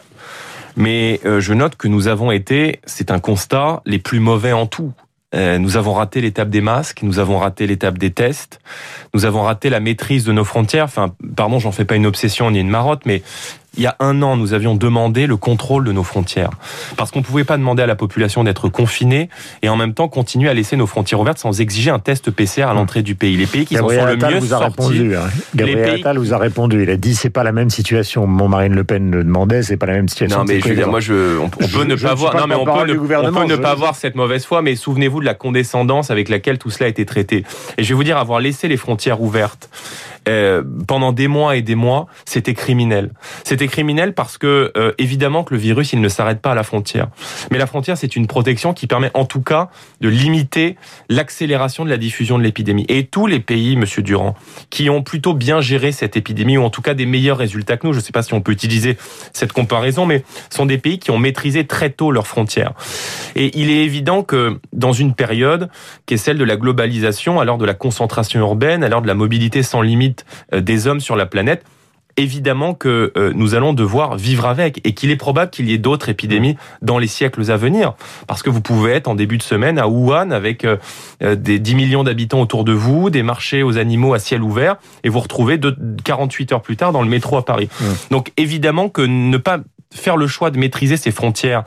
Mais 0.75 1.19
je 1.23 1.53
note 1.53 1.75
que 1.75 1.87
nous 1.87 2.07
avons 2.07 2.31
été, 2.31 2.79
c'est 2.85 3.09
un 3.11 3.19
constat, 3.19 3.81
les 3.85 3.99
plus 3.99 4.19
mauvais 4.19 4.53
en 4.53 4.67
tout. 4.67 4.93
Euh, 5.35 5.57
nous 5.57 5.75
avons 5.75 5.93
raté 5.93 6.21
l'étape 6.21 6.49
des 6.49 6.61
masques, 6.61 7.03
nous 7.03 7.19
avons 7.19 7.37
raté 7.37 7.67
l'étape 7.67 7.97
des 7.97 8.11
tests, 8.11 8.59
nous 9.13 9.25
avons 9.25 9.43
raté 9.43 9.69
la 9.69 9.81
maîtrise 9.81 10.23
de 10.23 10.31
nos 10.31 10.45
frontières. 10.45 10.85
Enfin, 10.85 11.13
pardon, 11.35 11.59
j'en 11.59 11.73
fais 11.73 11.83
pas 11.83 11.95
une 11.95 12.05
obsession 12.05 12.49
ni 12.49 12.59
une 12.59 12.69
marotte, 12.69 13.05
mais 13.05 13.23
il 13.77 13.83
y 13.83 13.87
a 13.87 13.95
un 13.99 14.21
an, 14.21 14.35
nous 14.37 14.53
avions 14.53 14.75
demandé 14.75 15.27
le 15.27 15.37
contrôle 15.37 15.83
de 15.83 15.91
nos 15.91 16.03
frontières. 16.03 16.49
Parce 16.97 17.11
qu'on 17.11 17.19
ne 17.19 17.23
pouvait 17.23 17.43
pas 17.43 17.57
demander 17.57 17.83
à 17.83 17.85
la 17.85 17.95
population 17.95 18.43
d'être 18.43 18.69
confinée 18.69 19.29
et 19.61 19.69
en 19.69 19.75
même 19.75 19.93
temps 19.93 20.07
continuer 20.07 20.49
à 20.49 20.53
laisser 20.53 20.75
nos 20.75 20.87
frontières 20.87 21.19
ouvertes 21.19 21.37
sans 21.37 21.61
exiger 21.61 21.91
un 21.91 21.99
test 21.99 22.31
PCR 22.31 22.63
à 22.63 22.73
l'entrée 22.73 23.03
du 23.03 23.15
pays. 23.15 23.37
Les 23.37 23.45
pays 23.45 23.65
qui 23.65 23.75
sont 23.75 23.87
le 23.87 24.15
mieux 24.15 24.39
vous 24.39 24.53
a 24.53 24.59
répondu. 24.59 25.15
Hein. 25.15 25.27
Gabriel 25.55 25.99
Attal 25.99 26.17
vous 26.17 26.33
a 26.33 26.37
répondu. 26.37 26.83
Il 26.83 26.89
a 26.89 26.97
dit 26.97 27.15
c'est 27.15 27.29
pas 27.29 27.43
la 27.43 27.51
même 27.51 27.69
situation. 27.69 28.27
Mon 28.27 28.47
Marine 28.47 28.73
Le 28.73 28.83
Pen 28.83 29.11
le 29.11 29.23
demandait, 29.23 29.63
c'est 29.63 29.77
pas 29.77 29.85
la 29.85 29.93
même 29.93 30.09
situation. 30.09 30.39
Non 30.39 30.45
mais 30.45 30.59
je 30.59 30.67
veux 30.67 30.75
dire, 30.75 30.89
moi 30.89 30.99
je, 30.99 31.37
on, 31.39 31.49
peut 31.49 31.83
ne 31.83 31.95
pas 31.95 32.13
voir, 32.13 32.35
non 32.35 32.47
mais 32.47 32.55
on 32.55 32.65
peut 32.65 32.91
ne, 32.91 32.97
on 32.97 33.33
peut 33.33 33.45
ne 33.45 33.55
pas 33.55 33.75
voir 33.75 33.95
cette 33.95 34.15
mauvaise 34.15 34.45
foi, 34.45 34.61
mais 34.61 34.75
souvenez-vous 34.75 35.19
de 35.19 35.25
la 35.25 35.33
condescendance 35.33 36.11
avec 36.11 36.29
laquelle 36.29 36.57
tout 36.57 36.69
cela 36.69 36.87
a 36.87 36.89
été 36.89 37.05
traité. 37.05 37.43
Et 37.77 37.83
je 37.83 37.89
vais 37.89 37.95
vous 37.95 38.03
dire, 38.03 38.17
avoir 38.17 38.39
laissé 38.39 38.67
les 38.67 38.77
frontières 38.77 39.21
ouvertes 39.21 39.69
euh, 40.27 40.63
pendant 40.87 41.13
des 41.13 41.27
mois 41.27 41.55
et 41.55 41.61
des 41.61 41.75
mois, 41.75 42.07
c'était 42.25 42.53
criminel. 42.53 43.11
C'était 43.43 43.66
criminel 43.67 44.13
parce 44.13 44.37
que 44.37 44.71
euh, 44.77 44.93
évidemment 44.97 45.43
que 45.43 45.53
le 45.53 45.59
virus 45.59 45.93
il 45.93 46.01
ne 46.01 46.09
s'arrête 46.09 46.41
pas 46.41 46.51
à 46.51 46.55
la 46.55 46.63
frontière. 46.63 47.07
Mais 47.51 47.57
la 47.57 47.67
frontière 47.67 47.97
c'est 47.97 48.15
une 48.15 48.27
protection 48.27 48.73
qui 48.73 48.87
permet 48.87 49.11
en 49.13 49.25
tout 49.25 49.41
cas 49.41 49.69
de 50.01 50.09
limiter 50.09 50.75
l'accélération 51.09 51.85
de 51.85 51.89
la 51.89 51.97
diffusion 51.97 52.37
de 52.37 52.43
l'épidémie. 52.43 52.85
Et 52.89 53.05
tous 53.05 53.27
les 53.27 53.39
pays, 53.39 53.75
Monsieur 53.75 54.01
Durand, 54.01 54.35
qui 54.69 54.89
ont 54.89 55.03
plutôt 55.03 55.33
bien 55.33 55.61
géré 55.61 55.91
cette 55.91 56.17
épidémie 56.17 56.57
ou 56.57 56.63
en 56.63 56.69
tout 56.69 56.81
cas 56.81 56.93
des 56.93 57.05
meilleurs 57.05 57.37
résultats 57.37 57.77
que 57.77 57.87
nous, 57.87 57.93
je 57.93 57.99
ne 57.99 58.03
sais 58.03 58.11
pas 58.11 58.23
si 58.23 58.33
on 58.33 58.41
peut 58.41 58.51
utiliser 58.51 58.97
cette 59.33 59.53
comparaison, 59.53 60.05
mais 60.05 60.23
sont 60.49 60.65
des 60.65 60.77
pays 60.77 60.99
qui 60.99 61.11
ont 61.11 61.17
maîtrisé 61.17 61.65
très 61.65 61.89
tôt 61.89 62.11
leurs 62.11 62.27
frontières. 62.27 62.73
Et 63.35 63.57
il 63.59 63.69
est 63.69 63.83
évident 63.83 64.23
que 64.23 64.59
dans 64.73 64.93
une 64.93 65.13
période 65.13 65.69
qui 66.05 66.15
est 66.15 66.17
celle 66.17 66.37
de 66.37 66.43
la 66.43 66.57
globalisation, 66.57 67.41
l'heure 67.41 67.57
de 67.57 67.65
la 67.65 67.73
concentration 67.73 68.39
urbaine, 68.39 68.87
l'heure 68.87 69.01
de 69.01 69.07
la 69.07 69.13
mobilité 69.13 69.63
sans 69.63 69.81
limite 69.81 70.25
euh, 70.53 70.61
des 70.61 70.87
hommes 70.87 70.99
sur 70.99 71.15
la 71.15 71.25
planète, 71.25 71.63
évidemment 72.17 72.73
que 72.73 73.13
euh, 73.15 73.31
nous 73.35 73.55
allons 73.55 73.73
devoir 73.73 74.17
vivre 74.17 74.45
avec 74.45 74.81
et 74.85 74.93
qu'il 74.93 75.11
est 75.11 75.15
probable 75.15 75.51
qu'il 75.51 75.69
y 75.69 75.73
ait 75.73 75.77
d'autres 75.77 76.09
épidémies 76.09 76.57
dans 76.81 76.97
les 76.97 77.07
siècles 77.07 77.49
à 77.51 77.57
venir. 77.57 77.93
Parce 78.27 78.43
que 78.43 78.49
vous 78.49 78.61
pouvez 78.61 78.91
être 78.91 79.07
en 79.07 79.15
début 79.15 79.37
de 79.37 79.43
semaine 79.43 79.77
à 79.77 79.87
Wuhan 79.87 80.31
avec 80.31 80.65
euh, 80.65 80.77
euh, 81.21 81.35
des 81.35 81.59
10 81.59 81.75
millions 81.75 82.03
d'habitants 82.03 82.41
autour 82.41 82.63
de 82.63 82.73
vous, 82.73 83.09
des 83.09 83.23
marchés 83.23 83.63
aux 83.63 83.77
animaux 83.77 84.13
à 84.13 84.19
ciel 84.19 84.41
ouvert 84.41 84.77
et 85.03 85.09
vous 85.09 85.19
retrouvez 85.19 85.59
48 86.03 86.51
heures 86.51 86.61
plus 86.61 86.75
tard 86.75 86.91
dans 86.91 87.03
le 87.03 87.09
métro 87.09 87.37
à 87.37 87.45
Paris. 87.45 87.69
Donc 88.11 88.31
évidemment 88.37 88.89
que 88.89 89.01
ne 89.01 89.37
pas 89.37 89.59
faire 89.93 90.17
le 90.17 90.27
choix 90.27 90.51
de 90.51 90.57
maîtriser 90.57 90.97
ses 90.97 91.11
frontières, 91.11 91.63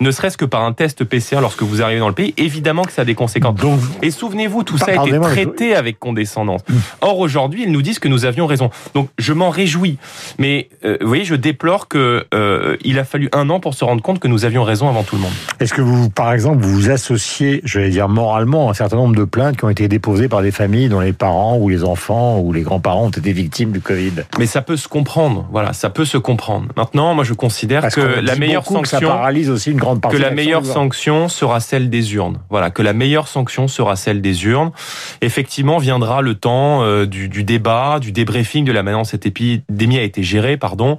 ne 0.00 0.10
serait-ce 0.10 0.36
que 0.36 0.44
par 0.44 0.62
un 0.62 0.72
test 0.72 1.04
PCR 1.04 1.40
lorsque 1.40 1.62
vous 1.62 1.82
arrivez 1.82 2.00
dans 2.00 2.08
le 2.08 2.14
pays, 2.14 2.34
évidemment 2.36 2.82
que 2.82 2.92
ça 2.92 3.02
a 3.02 3.04
des 3.04 3.14
conséquences. 3.14 3.54
Donc, 3.56 3.80
et 4.02 4.10
souvenez-vous, 4.10 4.62
tout 4.62 4.78
ça 4.78 4.86
a 4.88 5.06
été 5.06 5.18
traité 5.18 5.74
avec 5.74 5.98
condescendance. 5.98 6.62
Mm. 6.68 6.74
Or, 7.00 7.18
aujourd'hui, 7.18 7.62
ils 7.64 7.72
nous 7.72 7.82
disent 7.82 7.98
que 7.98 8.08
nous 8.08 8.24
avions 8.24 8.46
raison. 8.46 8.70
Donc, 8.94 9.08
je 9.18 9.32
m'en 9.32 9.50
réjouis. 9.50 9.98
Mais, 10.38 10.68
euh, 10.84 10.98
vous 11.00 11.08
voyez, 11.08 11.24
je 11.24 11.34
déplore 11.34 11.88
que 11.88 12.26
euh, 12.34 12.76
il 12.84 12.98
a 12.98 13.04
fallu 13.04 13.28
un 13.32 13.48
an 13.50 13.60
pour 13.60 13.74
se 13.74 13.84
rendre 13.84 14.02
compte 14.02 14.18
que 14.18 14.28
nous 14.28 14.44
avions 14.44 14.64
raison 14.64 14.88
avant 14.88 15.02
tout 15.02 15.16
le 15.16 15.22
monde. 15.22 15.32
Est-ce 15.60 15.72
que 15.72 15.82
vous, 15.82 16.10
par 16.10 16.32
exemple, 16.32 16.62
vous 16.62 16.72
vous 16.72 16.90
associez, 16.90 17.60
je 17.64 17.80
vais 17.80 17.90
dire 17.90 18.08
moralement, 18.08 18.68
à 18.68 18.70
un 18.72 18.74
certain 18.74 18.96
nombre 18.96 19.16
de 19.16 19.24
plaintes 19.24 19.56
qui 19.56 19.64
ont 19.64 19.70
été 19.70 19.88
déposées 19.88 20.28
par 20.28 20.42
des 20.42 20.50
familles 20.50 20.88
dont 20.88 21.00
les 21.00 21.12
parents 21.12 21.56
ou 21.58 21.68
les 21.68 21.84
enfants 21.84 22.38
ou 22.38 22.52
les 22.52 22.62
grands-parents 22.62 23.06
ont 23.06 23.10
été 23.10 23.32
victimes 23.32 23.72
du 23.72 23.80
Covid? 23.80 24.12
Mais 24.38 24.46
ça 24.46 24.62
peut 24.62 24.76
se 24.76 24.88
comprendre. 24.88 25.46
Voilà, 25.50 25.72
ça 25.72 25.90
peut 25.90 26.04
se 26.04 26.18
comprendre. 26.18 26.68
Maintenant, 26.76 27.14
moi, 27.14 27.24
je 27.24 27.32
considère 27.32 27.61
considère 27.62 27.88
que 27.90 28.20
la 28.20 28.36
meilleure 28.36 28.64
sanction, 28.64 28.82
que 28.82 28.88
ça 28.88 29.00
paralyse 29.00 29.50
aussi 29.50 29.70
une 29.70 29.78
grande 29.78 30.00
partie 30.00 30.16
que 30.16 30.22
la 30.22 30.30
meilleure 30.30 30.64
sanction 30.64 31.28
sera 31.28 31.60
celle 31.60 31.90
des 31.90 32.14
urnes. 32.14 32.38
Voilà, 32.50 32.70
que 32.70 32.82
la 32.82 32.92
meilleure 32.92 33.28
sanction 33.28 33.68
sera 33.68 33.96
celle 33.96 34.20
des 34.20 34.44
urnes. 34.46 34.72
Effectivement, 35.20 35.78
viendra 35.78 36.22
le 36.22 36.34
temps 36.34 36.82
euh, 36.82 37.06
du, 37.06 37.28
du, 37.28 37.44
débat, 37.44 37.98
du 38.00 38.12
débriefing 38.12 38.64
de 38.64 38.72
la 38.72 38.82
manière 38.82 38.98
dont 38.98 39.04
cette 39.04 39.26
épidémie 39.26 39.98
a 39.98 40.02
été 40.02 40.22
gérée. 40.22 40.56
Pardon. 40.56 40.98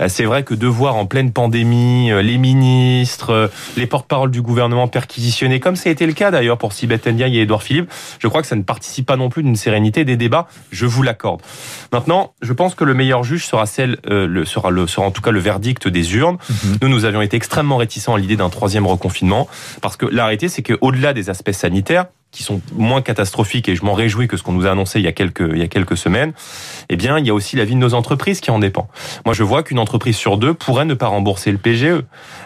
Euh, 0.00 0.06
c'est 0.08 0.24
vrai 0.24 0.42
que 0.44 0.54
de 0.54 0.66
voir 0.66 0.96
en 0.96 1.06
pleine 1.06 1.32
pandémie 1.32 2.10
euh, 2.10 2.22
les 2.22 2.38
ministres, 2.38 3.50
les 3.76 3.86
porte-parole 3.86 4.30
du 4.30 4.42
gouvernement 4.42 4.88
perquisitionnés, 4.88 5.60
comme 5.60 5.76
ça 5.76 5.88
a 5.88 5.92
été 5.92 6.06
le 6.06 6.12
cas 6.12 6.30
d'ailleurs 6.30 6.58
pour 6.58 6.72
Sibeth 6.72 7.06
Ndiaye 7.06 7.38
et 7.38 7.42
Édouard 7.42 7.62
Philippe, 7.62 7.90
je 8.18 8.28
crois 8.28 8.42
que 8.42 8.48
ça 8.48 8.56
ne 8.56 8.62
participe 8.62 9.06
pas 9.06 9.16
non 9.16 9.28
plus 9.28 9.42
d'une 9.42 9.56
sérénité 9.56 10.04
des 10.04 10.16
débats. 10.16 10.46
Je 10.70 10.86
vous 10.86 11.02
l'accorde. 11.02 11.40
Maintenant, 11.92 12.34
je 12.42 12.52
pense 12.52 12.74
que 12.74 12.84
le 12.84 12.94
meilleur 12.94 13.24
juge 13.24 13.46
sera 13.46 13.66
celle, 13.66 13.98
le, 14.04 14.44
sera 14.44 14.70
le, 14.70 14.86
sera 14.86 15.06
en 15.06 15.10
tout 15.10 15.22
cas 15.22 15.30
le 15.30 15.40
verdict 15.40 15.88
des 15.88 16.03
urnes. 16.12 16.38
Mhm. 16.48 16.78
Nous, 16.82 16.88
nous 16.88 17.04
avions 17.04 17.22
été 17.22 17.36
extrêmement 17.36 17.76
réticents 17.76 18.14
à 18.14 18.18
l'idée 18.18 18.36
d'un 18.36 18.50
troisième 18.50 18.86
reconfinement, 18.86 19.48
parce 19.80 19.96
que 19.96 20.06
la 20.06 20.24
réalité, 20.26 20.48
c'est 20.48 20.62
qu'au-delà 20.62 21.12
des 21.12 21.30
aspects 21.30 21.52
sanitaires, 21.52 22.06
qui 22.34 22.42
sont 22.42 22.60
moins 22.74 23.00
catastrophiques 23.00 23.68
et 23.68 23.76
je 23.76 23.84
m'en 23.84 23.94
réjouis 23.94 24.26
que 24.26 24.36
ce 24.36 24.42
qu'on 24.42 24.52
nous 24.52 24.66
a 24.66 24.70
annoncé 24.72 24.98
il 24.98 25.04
y 25.04 25.08
a 25.08 25.12
quelques 25.12 25.48
il 25.52 25.58
y 25.58 25.62
a 25.62 25.68
quelques 25.68 25.96
semaines, 25.96 26.32
eh 26.88 26.96
bien 26.96 27.18
il 27.18 27.26
y 27.26 27.30
a 27.30 27.34
aussi 27.34 27.54
la 27.54 27.64
vie 27.64 27.74
de 27.74 27.80
nos 27.80 27.94
entreprises 27.94 28.40
qui 28.40 28.50
en 28.50 28.58
dépend. 28.58 28.88
Moi 29.24 29.34
je 29.34 29.44
vois 29.44 29.62
qu'une 29.62 29.78
entreprise 29.78 30.16
sur 30.16 30.36
deux 30.36 30.52
pourrait 30.52 30.84
ne 30.84 30.94
pas 30.94 31.06
rembourser 31.06 31.52
le 31.52 31.58
PGE. 31.58 32.02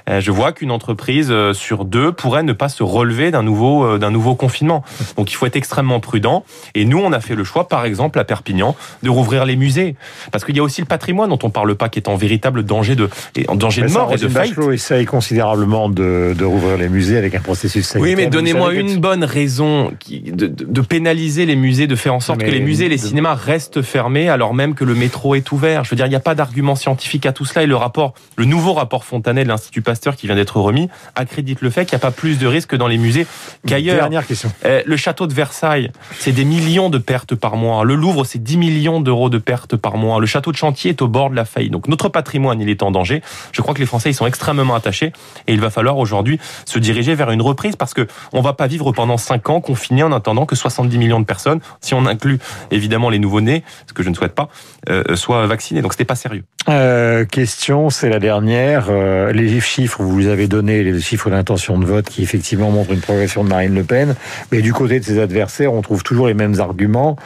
Euh, 0.09 0.21
je 0.21 0.30
vois 0.30 0.52
qu'une 0.52 0.71
entreprise 0.71 1.28
euh, 1.30 1.54
sur 1.54 1.87
deux 1.87 2.12
pourrait 2.12 2.42
ne 2.42 2.52
pas 2.52 2.68
se 2.68 2.83
relever 2.83 3.30
d'un 3.30 3.42
nouveau 3.42 3.85
euh, 3.85 3.99
d'un 3.99 4.11
nouveau 4.11 4.35
confinement. 4.35 4.85
Donc 5.16 5.30
il 5.30 5.35
faut 5.35 5.47
être 5.47 5.57
extrêmement 5.57 6.00
prudent. 6.00 6.45
Et 6.75 6.85
nous 6.85 6.99
on 6.99 7.12
a 7.12 7.21
fait 7.21 7.35
le 7.35 7.45
choix 7.45 7.66
par 7.66 7.87
exemple 7.87 8.18
à 8.18 8.25
Perpignan 8.25 8.76
de 9.02 9.09
rouvrir 9.09 9.47
les 9.47 9.57
musées 9.57 9.97
parce 10.33 10.45
qu'il 10.45 10.57
y 10.57 10.61
a 10.61 10.62
aussi 10.62 10.83
le 10.83 10.87
patrimoine 10.87 11.30
dont 11.30 11.38
on 11.42 11.50
parle 11.50 11.75
pas 11.76 11.88
qui 11.88 11.99
est 11.99 12.09
en 12.09 12.16
véritable 12.16 12.62
danger 12.62 12.95
de 12.95 13.09
en 13.49 13.57
danger 13.57 13.83
de 13.83 13.88
mort 13.88 14.12
et 14.12 14.18
de 14.18 14.28
faillite. 14.28 14.59
essaye 14.71 15.07
considérablement 15.07 15.88
de, 15.88 16.35
de 16.37 16.45
rouvrir 16.45 16.76
les 16.76 16.90
musées 16.90 17.16
avec 17.16 17.35
un 17.35 17.40
processus 17.40 17.87
sanitaire. 17.87 18.02
Oui 18.02 18.16
mais 18.23 18.26
donnez-moi 18.28 18.75
une 18.75 18.99
bonne 18.99 19.25
raison 19.25 19.78
de, 19.87 20.81
pénaliser 20.81 21.47
les 21.47 21.57
musées, 21.57 21.87
de 21.87 21.97
faire 21.97 22.15
en 22.15 22.21
sorte 22.21 22.41
que 22.41 22.51
les 22.51 22.61
musées 22.61 22.87
et 22.87 22.89
les 22.89 22.99
cinémas 22.99 23.35
restent 23.35 23.83
fermés 23.83 24.29
alors 24.29 24.55
même 24.55 24.75
que 24.75 24.85
le 24.85 24.95
métro 24.95 25.35
est 25.35 25.51
ouvert. 25.53 25.85
Je 25.85 25.91
veux 25.91 25.97
dire, 25.97 26.07
il 26.07 26.11
n'y 26.11 26.17
a 26.17 26.21
pas 26.21 26.35
d'argument 26.35 26.77
scientifique 26.77 27.27
à 27.27 27.33
tout 27.33 27.45
cela 27.45 27.63
et 27.63 27.67
le 27.67 27.77
rapport, 27.77 28.15
le 28.37 28.45
nouveau 28.45 28.73
rapport 28.73 29.05
Fontanet 29.05 29.45
de 29.45 29.49
l'Institut 29.49 29.83
Pasteur 29.83 30.17
qui 30.17 30.27
vient 30.27 30.37
d'être 30.37 30.59
remis 30.59 30.89
accrédite 31.15 31.61
le 31.61 31.71
fait 31.71 31.85
qu'il 31.85 31.97
n'y 31.97 32.01
a 32.01 32.07
pas 32.07 32.11
plus 32.11 32.39
de 32.39 32.47
risques 32.47 32.75
dans 32.75 32.87
les 32.87 32.99
musées 32.99 33.27
qu'ailleurs. 33.67 33.97
Dernière 33.97 34.27
question. 34.27 34.51
Euh, 34.65 34.83
le 34.85 34.97
château 34.97 35.27
de 35.27 35.35
Versailles, 35.35 35.91
c'est 36.19 36.33
des 36.33 36.45
millions 36.45 36.91
de 36.91 36.99
pertes 36.99 37.35
par 37.35 37.57
mois. 37.57 37.85
Le 37.85 37.95
Louvre, 37.95 38.25
c'est 38.25 38.43
10 38.43 38.57
millions 38.57 39.01
d'euros 39.01 39.31
de 39.31 39.39
pertes 39.39 39.77
par 39.77 39.97
mois. 39.97 40.21
Le 40.21 40.27
château 40.27 40.53
de 40.53 40.57
Chantier 40.57 40.91
est 40.91 41.03
au 41.03 41.09
bord 41.09 41.31
de 41.31 41.37
la 41.37 41.45
faillite. 41.45 41.73
Donc 41.73 41.89
notre 41.89 42.09
patrimoine, 42.09 42.61
il 42.61 42.69
est 42.69 42.83
en 42.83 42.91
danger. 42.91 43.23
Je 43.53 43.63
crois 43.63 43.75
que 43.75 43.81
les 43.81 43.87
Français, 43.87 44.11
ils 44.11 44.15
sont 44.15 44.27
extrêmement 44.27 44.75
attachés 44.75 45.13
et 45.47 45.53
il 45.53 45.61
va 45.61 45.71
falloir 45.71 45.99
aujourd'hui 45.99 46.39
se 46.65 46.79
diriger 46.79 47.15
vers 47.15 47.31
une 47.31 47.43
reprise 47.43 47.77
parce 47.77 47.95
que 47.95 48.07
on 48.33 48.41
va 48.41 48.53
pas 48.53 48.67
vivre 48.67 48.93
pendant 48.93 49.17
5 49.17 49.51
ans 49.51 49.61
confiné 49.69 50.03
en 50.03 50.13
attendant 50.13 50.47
que 50.47 50.57
70 50.57 50.97
millions 50.97 51.21
de 51.21 51.27
personnes, 51.27 51.61
si 51.83 51.93
on 51.93 52.07
inclut 52.07 52.39
évidemment 52.71 53.11
les 53.11 53.19
nouveau-nés, 53.19 53.65
ce 53.87 53.93
que 53.93 54.03
je 54.03 54.09
ne 54.09 54.15
souhaite 54.15 54.35
pas, 54.35 54.49
euh, 54.89 55.15
soient 55.15 55.47
vaccinés. 55.47 55.83
Donc 55.83 55.93
c'était 55.93 56.07
pas 56.07 56.15
sérieux. 56.15 56.45
Euh, 56.71 57.27
question, 57.27 57.91
c'est 57.91 58.09
la 58.09 58.19
dernière. 58.19 58.87
Euh, 58.89 59.31
les 59.31 59.61
chiffres, 59.61 60.03
vous 60.03 60.27
avez 60.27 60.49
donné 60.49 60.83
les 60.83 60.99
chiffres 61.03 61.29
d'intention 61.29 61.79
de 61.79 61.85
vote 61.85 62.07
qui 62.07 62.23
effectivement 62.23 62.71
montrent 62.71 62.93
une 62.93 63.03
progression 63.03 63.45
de 63.45 63.51
Marine 63.51 63.75
Le 63.75 63.85
Pen, 63.85 64.15
mais 64.53 64.63
du 64.63 64.73
côté 64.73 65.01
de 65.01 65.05
ses 65.05 65.21
adversaires, 65.21 65.75
on 65.75 65.83
trouve 65.83 66.03
toujours 66.03 66.29
les 66.29 66.35
mêmes 66.35 66.61
arguments 66.61 67.17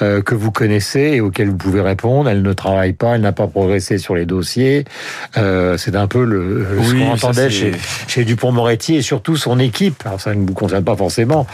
que 0.00 0.34
vous 0.34 0.50
connaissez 0.50 1.12
et 1.14 1.20
auxquels 1.20 1.50
vous 1.50 1.56
pouvez 1.56 1.80
répondre. 1.80 2.28
Elle 2.28 2.42
ne 2.42 2.52
travaille 2.52 2.94
pas, 2.94 3.14
elle 3.14 3.20
n'a 3.20 3.32
pas 3.32 3.46
progressé 3.46 3.98
sur 3.98 4.16
les 4.16 4.26
dossiers. 4.26 4.84
c'est 5.34 5.94
un 5.94 6.06
peu 6.08 6.24
le, 6.24 6.66
ce 6.82 6.94
qu'on 6.94 7.12
entendait 7.12 7.50
chez, 7.50 7.72
chez 8.08 8.24
Dupont-Moretti 8.24 8.96
et 8.96 9.02
surtout 9.02 9.36
son 9.36 9.60
équipe. 9.60 10.02
Alors 10.04 10.20
ça 10.20 10.34
ne 10.34 10.44
vous 10.44 10.54
concerne 10.54 10.82
pas 10.82 10.96
forcément 10.96 11.46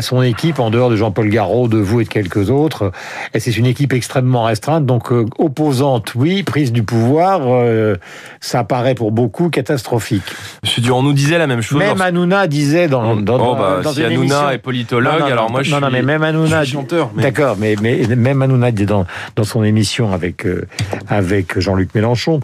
son 0.00 0.22
équipe, 0.22 0.58
en 0.58 0.70
dehors 0.70 0.90
de 0.90 0.96
Jean-Paul 0.96 1.28
Garot, 1.28 1.68
de 1.68 1.78
vous 1.78 2.00
et 2.00 2.04
de 2.04 2.08
quelques 2.08 2.50
autres. 2.50 2.92
Et 3.34 3.40
c'est 3.40 3.56
une 3.56 3.66
équipe 3.66 3.92
extrêmement 3.92 4.44
restreinte, 4.44 4.86
donc 4.86 5.12
euh, 5.12 5.26
opposante, 5.38 6.14
oui, 6.14 6.42
prise 6.42 6.72
du 6.72 6.82
pouvoir, 6.82 7.40
euh, 7.44 7.96
ça 8.40 8.64
paraît 8.64 8.94
pour 8.94 9.12
beaucoup 9.12 9.50
catastrophique. 9.50 10.22
Monsieur 10.62 10.82
Durand 10.82 11.02
nous 11.02 11.12
disait 11.12 11.38
la 11.38 11.46
même 11.46 11.62
chose. 11.62 11.78
Même 11.78 12.00
Hanouna 12.00 12.46
disait 12.46 12.88
dans, 12.88 13.16
dans, 13.16 13.52
oh, 13.52 13.56
bah, 13.56 13.80
dans 13.82 13.92
si 13.92 14.02
Hanouna 14.02 14.54
est 14.54 14.58
politologue, 14.58 15.22
alors 15.22 15.50
moi 15.50 15.62
je 15.62 15.72
suis, 15.72 15.80
non, 15.80 15.88
mais 15.90 16.02
même 16.02 16.22
Hanouna, 16.22 16.64
chanteur. 16.64 17.10
D'accord, 17.16 17.56
mais, 17.58 17.76
mais 17.80 18.06
même 18.16 18.42
Hanouna 18.42 18.70
dans, 18.72 19.06
dans 19.36 19.44
son 19.44 19.62
émission 19.64 20.12
avec, 20.12 20.46
euh, 20.46 20.66
avec 21.08 21.58
Jean-Luc 21.58 21.94
Mélenchon 21.94 22.40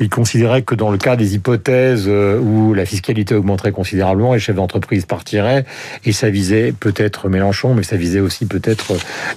il 0.00 0.08
considérait 0.08 0.62
que 0.62 0.74
dans 0.74 0.90
le 0.90 0.98
cas 0.98 1.16
des 1.16 1.34
hypothèses 1.34 2.06
euh, 2.08 2.38
où 2.38 2.74
la 2.74 2.86
fiscalité 2.86 3.34
augmenterait 3.34 3.72
considérablement, 3.72 4.34
les 4.34 4.40
chefs 4.40 4.56
d'entreprise 4.56 5.06
partiraient, 5.06 5.64
et 6.04 6.12
ça 6.12 6.30
visait 6.30 6.72
peut-être 6.72 7.28
Mélenchon, 7.28 7.74
mais 7.74 7.82
ça 7.82 7.96
visait 7.96 8.20
aussi 8.20 8.46
peut-être 8.46 8.94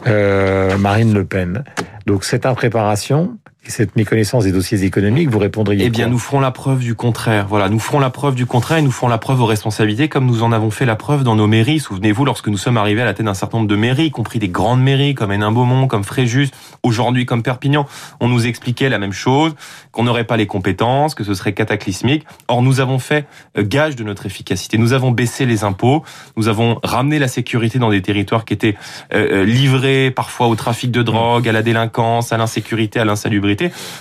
euh, 0.08 0.78
Marine 0.78 1.14
Le 1.14 1.26
Pen. 1.26 1.64
Donc 2.06 2.24
cette 2.24 2.46
impréparation, 2.46 3.38
cette 3.68 3.96
méconnaissance 3.96 4.44
des 4.44 4.52
dossiers 4.52 4.84
économiques, 4.84 5.30
vous 5.30 5.38
répondriez 5.38 5.86
Eh 5.86 5.90
bien, 5.92 6.08
nous 6.08 6.18
ferons 6.18 6.40
la 6.40 6.50
preuve 6.50 6.80
du 6.80 6.96
contraire. 6.96 7.46
Voilà, 7.48 7.70
nous 7.70 7.78
ferons 7.78 8.00
la 8.00 8.10
preuve 8.10 8.34
du 8.34 8.48
contraire 8.48 8.80
et 8.80 8.82
nous 8.82 8.92
ferons 8.92 9.08
la 9.08 9.20
preuve 9.20 9.40
aux 9.40 9.46
responsabilités 9.46 10.10
comme 10.10 10.26
nous 10.26 10.42
en 10.42 10.52
avons 10.52 10.72
fait 10.72 10.86
la 10.86 10.96
preuve 10.96 11.24
dans 11.24 11.36
nos 11.36 11.46
mairies. 11.46 11.80
Souvenez-vous, 11.80 12.26
lorsque 12.26 12.48
nous 12.48 12.58
sommes 12.58 12.78
arrivés 12.78 13.04
à 13.04 13.06
la 13.06 13.14
tête 13.14 13.28
d'un 13.28 13.36
certain 13.36 13.60
nombre 13.60 13.70
de 13.70 13.76
mairies, 13.76 14.06
y 14.06 14.12
compris 14.12 14.40
des 14.40 14.50
grandes 14.50 14.82
mairies 14.82 15.14
comme 15.14 15.32
Hénin-Beaumont, 15.32 15.86
comme 15.88 16.04
Fréjus, 16.04 16.50
aujourd'hui 16.82 17.28
comme 17.28 17.44
Perpignan, 17.44 17.86
on 18.20 18.30
nous 18.30 18.48
expliquait 18.48 18.90
la 18.90 18.98
même 18.98 19.14
chose, 19.14 19.54
qu'on 19.92 20.04
n'aurait 20.06 20.24
pas 20.24 20.38
les 20.38 20.48
compétences, 20.48 21.14
que 21.14 21.24
ce 21.24 21.36
serait 21.36 21.54
cataclysmique. 21.54 22.26
Or, 22.48 22.64
nous 22.64 22.80
avons 22.80 22.98
fait 22.98 23.28
euh, 23.60 23.64
gage 23.64 23.96
de 23.96 24.04
notre 24.04 24.26
efficacité. 24.26 24.80
Nous 24.80 24.94
avons 24.94 25.12
baissé 25.12 25.46
les 25.46 25.64
impôts, 25.64 26.04
nous 26.36 26.48
avons 26.48 26.80
ramené 26.82 27.20
la 27.20 27.28
sécurité 27.28 27.78
dans 27.78 27.92
des 27.92 28.02
territoires 28.02 28.44
qui 28.44 28.56
étaient 28.56 28.76
euh, 29.14 29.44
euh, 29.44 29.46
livrés 29.46 30.10
parfois 30.10 30.48
au 30.48 30.56
trafic 30.56 30.90
de 30.90 31.04
drogue, 31.04 31.48
à 31.48 31.52
la 31.52 31.62
délinquance, 31.62 32.34
à 32.34 32.38
l'insécurité, 32.38 33.00
à 33.00 33.06
l'insalubrité 33.06 33.51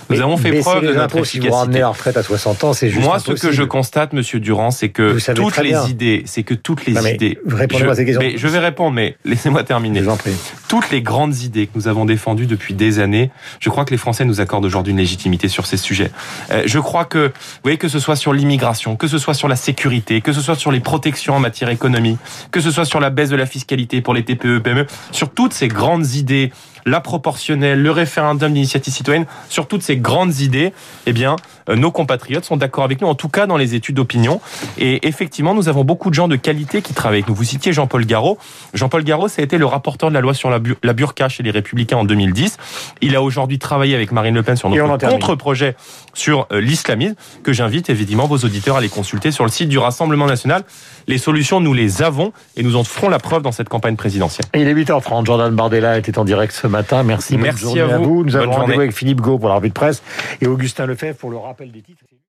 nous 0.09 0.21
avons 0.21 0.37
fait 0.37 0.59
preuve 0.59 0.85
de 0.85 0.93
notre 0.93 1.17
efficacité. 1.17 1.41
Si 1.41 1.47
vous 1.47 1.53
ramenez 1.53 1.83
en 1.83 1.91
retraite 1.91 2.17
à 2.17 2.23
60 2.23 2.63
ans, 2.63 2.73
c'est 2.73 2.89
juste 2.89 3.05
Moi, 3.05 3.19
ce 3.19 3.31
que 3.33 3.51
je 3.51 3.63
constate, 3.63 4.13
Monsieur 4.13 4.39
Durand, 4.39 4.71
c'est 4.71 4.89
que 4.89 5.17
toutes 5.33 5.57
les 5.57 5.89
idées, 5.89 6.23
c'est 6.25 6.43
que 6.43 6.53
toutes 6.53 6.85
les 6.85 6.93
idées. 7.13 7.39
Répondez-moi 7.47 7.93
à 7.93 7.95
ces 7.95 8.05
questions. 8.05 8.21
Mais 8.21 8.37
je 8.37 8.47
vais 8.47 8.59
répondre, 8.59 8.91
mais 8.91 9.17
laissez-moi 9.25 9.63
terminer. 9.63 9.99
Je 9.99 10.05
vous 10.05 10.11
en 10.11 10.17
prie. 10.17 10.33
Toutes 10.67 10.89
les 10.91 11.01
grandes 11.01 11.37
idées 11.37 11.67
que 11.67 11.71
nous 11.75 11.87
avons 11.87 12.05
défendues 12.05 12.45
depuis 12.45 12.73
des 12.73 12.99
années, 12.99 13.31
je 13.59 13.69
crois 13.69 13.85
que 13.85 13.91
les 13.91 13.97
Français 13.97 14.25
nous 14.25 14.41
accordent 14.41 14.65
aujourd'hui 14.65 14.91
une 14.91 14.97
légitimité 14.99 15.47
sur 15.47 15.65
ces 15.65 15.77
sujets. 15.77 16.11
Euh, 16.51 16.63
je 16.65 16.79
crois 16.79 17.05
que, 17.05 17.27
vous 17.27 17.61
voyez, 17.63 17.77
que 17.77 17.87
ce 17.87 17.99
soit 17.99 18.15
sur 18.15 18.33
l'immigration, 18.33 18.95
que 18.95 19.07
ce 19.07 19.17
soit 19.17 19.33
sur 19.33 19.47
la 19.47 19.55
sécurité, 19.55 20.21
que 20.21 20.33
ce 20.33 20.41
soit 20.41 20.55
sur 20.55 20.71
les 20.71 20.79
protections 20.79 21.35
en 21.35 21.39
matière 21.39 21.69
économique, 21.69 22.17
que 22.51 22.61
ce 22.61 22.71
soit 22.71 22.85
sur 22.85 22.99
la 22.99 23.09
baisse 23.09 23.29
de 23.29 23.35
la 23.35 23.45
fiscalité 23.45 24.01
pour 24.01 24.13
les 24.13 24.23
TPE, 24.23 24.59
PME, 24.59 24.85
sur 25.11 25.29
toutes 25.29 25.53
ces 25.53 25.67
grandes 25.67 26.13
idées 26.13 26.51
la 26.85 26.99
proportionnelle, 26.99 27.81
le 27.81 27.91
référendum 27.91 28.53
d'initiative 28.53 28.93
citoyenne, 28.93 29.25
sur 29.49 29.67
toutes 29.67 29.83
ces 29.83 29.97
grandes 29.97 30.39
idées, 30.39 30.73
eh 31.05 31.13
bien, 31.13 31.35
nos 31.69 31.91
compatriotes 31.91 32.45
sont 32.45 32.57
d'accord 32.57 32.83
avec 32.83 33.01
nous, 33.01 33.07
en 33.07 33.15
tout 33.15 33.29
cas 33.29 33.47
dans 33.47 33.57
les 33.57 33.75
études 33.75 33.95
d'opinion. 33.95 34.41
Et 34.77 35.07
effectivement, 35.07 35.53
nous 35.53 35.69
avons 35.69 35.83
beaucoup 35.83 36.09
de 36.09 36.15
gens 36.15 36.27
de 36.27 36.35
qualité 36.35 36.81
qui 36.81 36.93
travaillent 36.93 37.19
avec 37.19 37.29
nous. 37.29 37.35
Vous 37.35 37.43
citiez 37.43 37.73
Jean-Paul 37.73 38.05
Garot. 38.05 38.37
Jean-Paul 38.73 39.03
Garot, 39.03 39.27
ça 39.27 39.41
a 39.41 39.45
été 39.45 39.57
le 39.57 39.65
rapporteur 39.65 40.09
de 40.09 40.13
la 40.13 40.21
loi 40.21 40.33
sur 40.33 40.49
la, 40.49 40.59
la 40.83 40.93
burqa 40.93 41.29
chez 41.29 41.43
les 41.43 41.51
Républicains 41.51 41.97
en 41.97 42.05
2010. 42.05 42.57
Il 43.01 43.15
a 43.15 43.21
aujourd'hui 43.21 43.59
travaillé 43.59 43.95
avec 43.95 44.11
Marine 44.11 44.35
Le 44.35 44.43
Pen 44.43 44.55
sur 44.55 44.69
notre 44.69 45.07
contre-projet 45.07 45.75
sur 46.13 46.47
euh, 46.51 46.59
l'islamisme, 46.59 47.15
que 47.43 47.53
j'invite 47.53 47.89
évidemment 47.89 48.27
vos 48.27 48.37
auditeurs 48.37 48.77
à 48.77 48.81
les 48.81 48.89
consulter 48.89 49.31
sur 49.31 49.43
le 49.45 49.49
site 49.49 49.69
du 49.69 49.77
Rassemblement 49.77 50.25
National. 50.25 50.63
Les 51.07 51.17
solutions, 51.17 51.59
nous 51.59 51.73
les 51.73 52.01
avons 52.01 52.31
et 52.55 52.63
nous 52.63 52.75
en 52.75 52.83
ferons 52.83 53.09
la 53.09 53.19
preuve 53.19 53.41
dans 53.41 53.51
cette 53.51 53.69
campagne 53.69 53.95
présidentielle. 53.95 54.45
il 54.53 54.67
est 54.67 54.73
8h30. 54.73 55.25
Jordan 55.25 55.53
Bardella 55.53 55.97
était 55.97 56.17
en 56.17 56.25
direct 56.25 56.53
ce 56.53 56.67
matin. 56.67 57.03
Merci, 57.03 57.37
Merci 57.37 57.65
bonne 57.65 57.75
journée 57.75 57.93
à 57.93 57.97
vous. 57.97 58.23
Nous 58.23 58.33
Bonne 58.33 58.41
avons 58.41 58.51
rendez-vous 58.51 58.79
avec 58.79 58.93
Philippe 58.93 59.21
Gau 59.21 59.39
pour 59.39 59.49
la 59.49 59.55
revue 59.55 59.69
de 59.69 59.73
presse 59.73 60.03
et 60.41 60.47
Augustin 60.47 60.85
Lefebvre 60.85 61.17
pour 61.17 61.29
le 61.29 61.37
rappel 61.51 61.71
des 61.71 61.83
titres. 61.83 62.05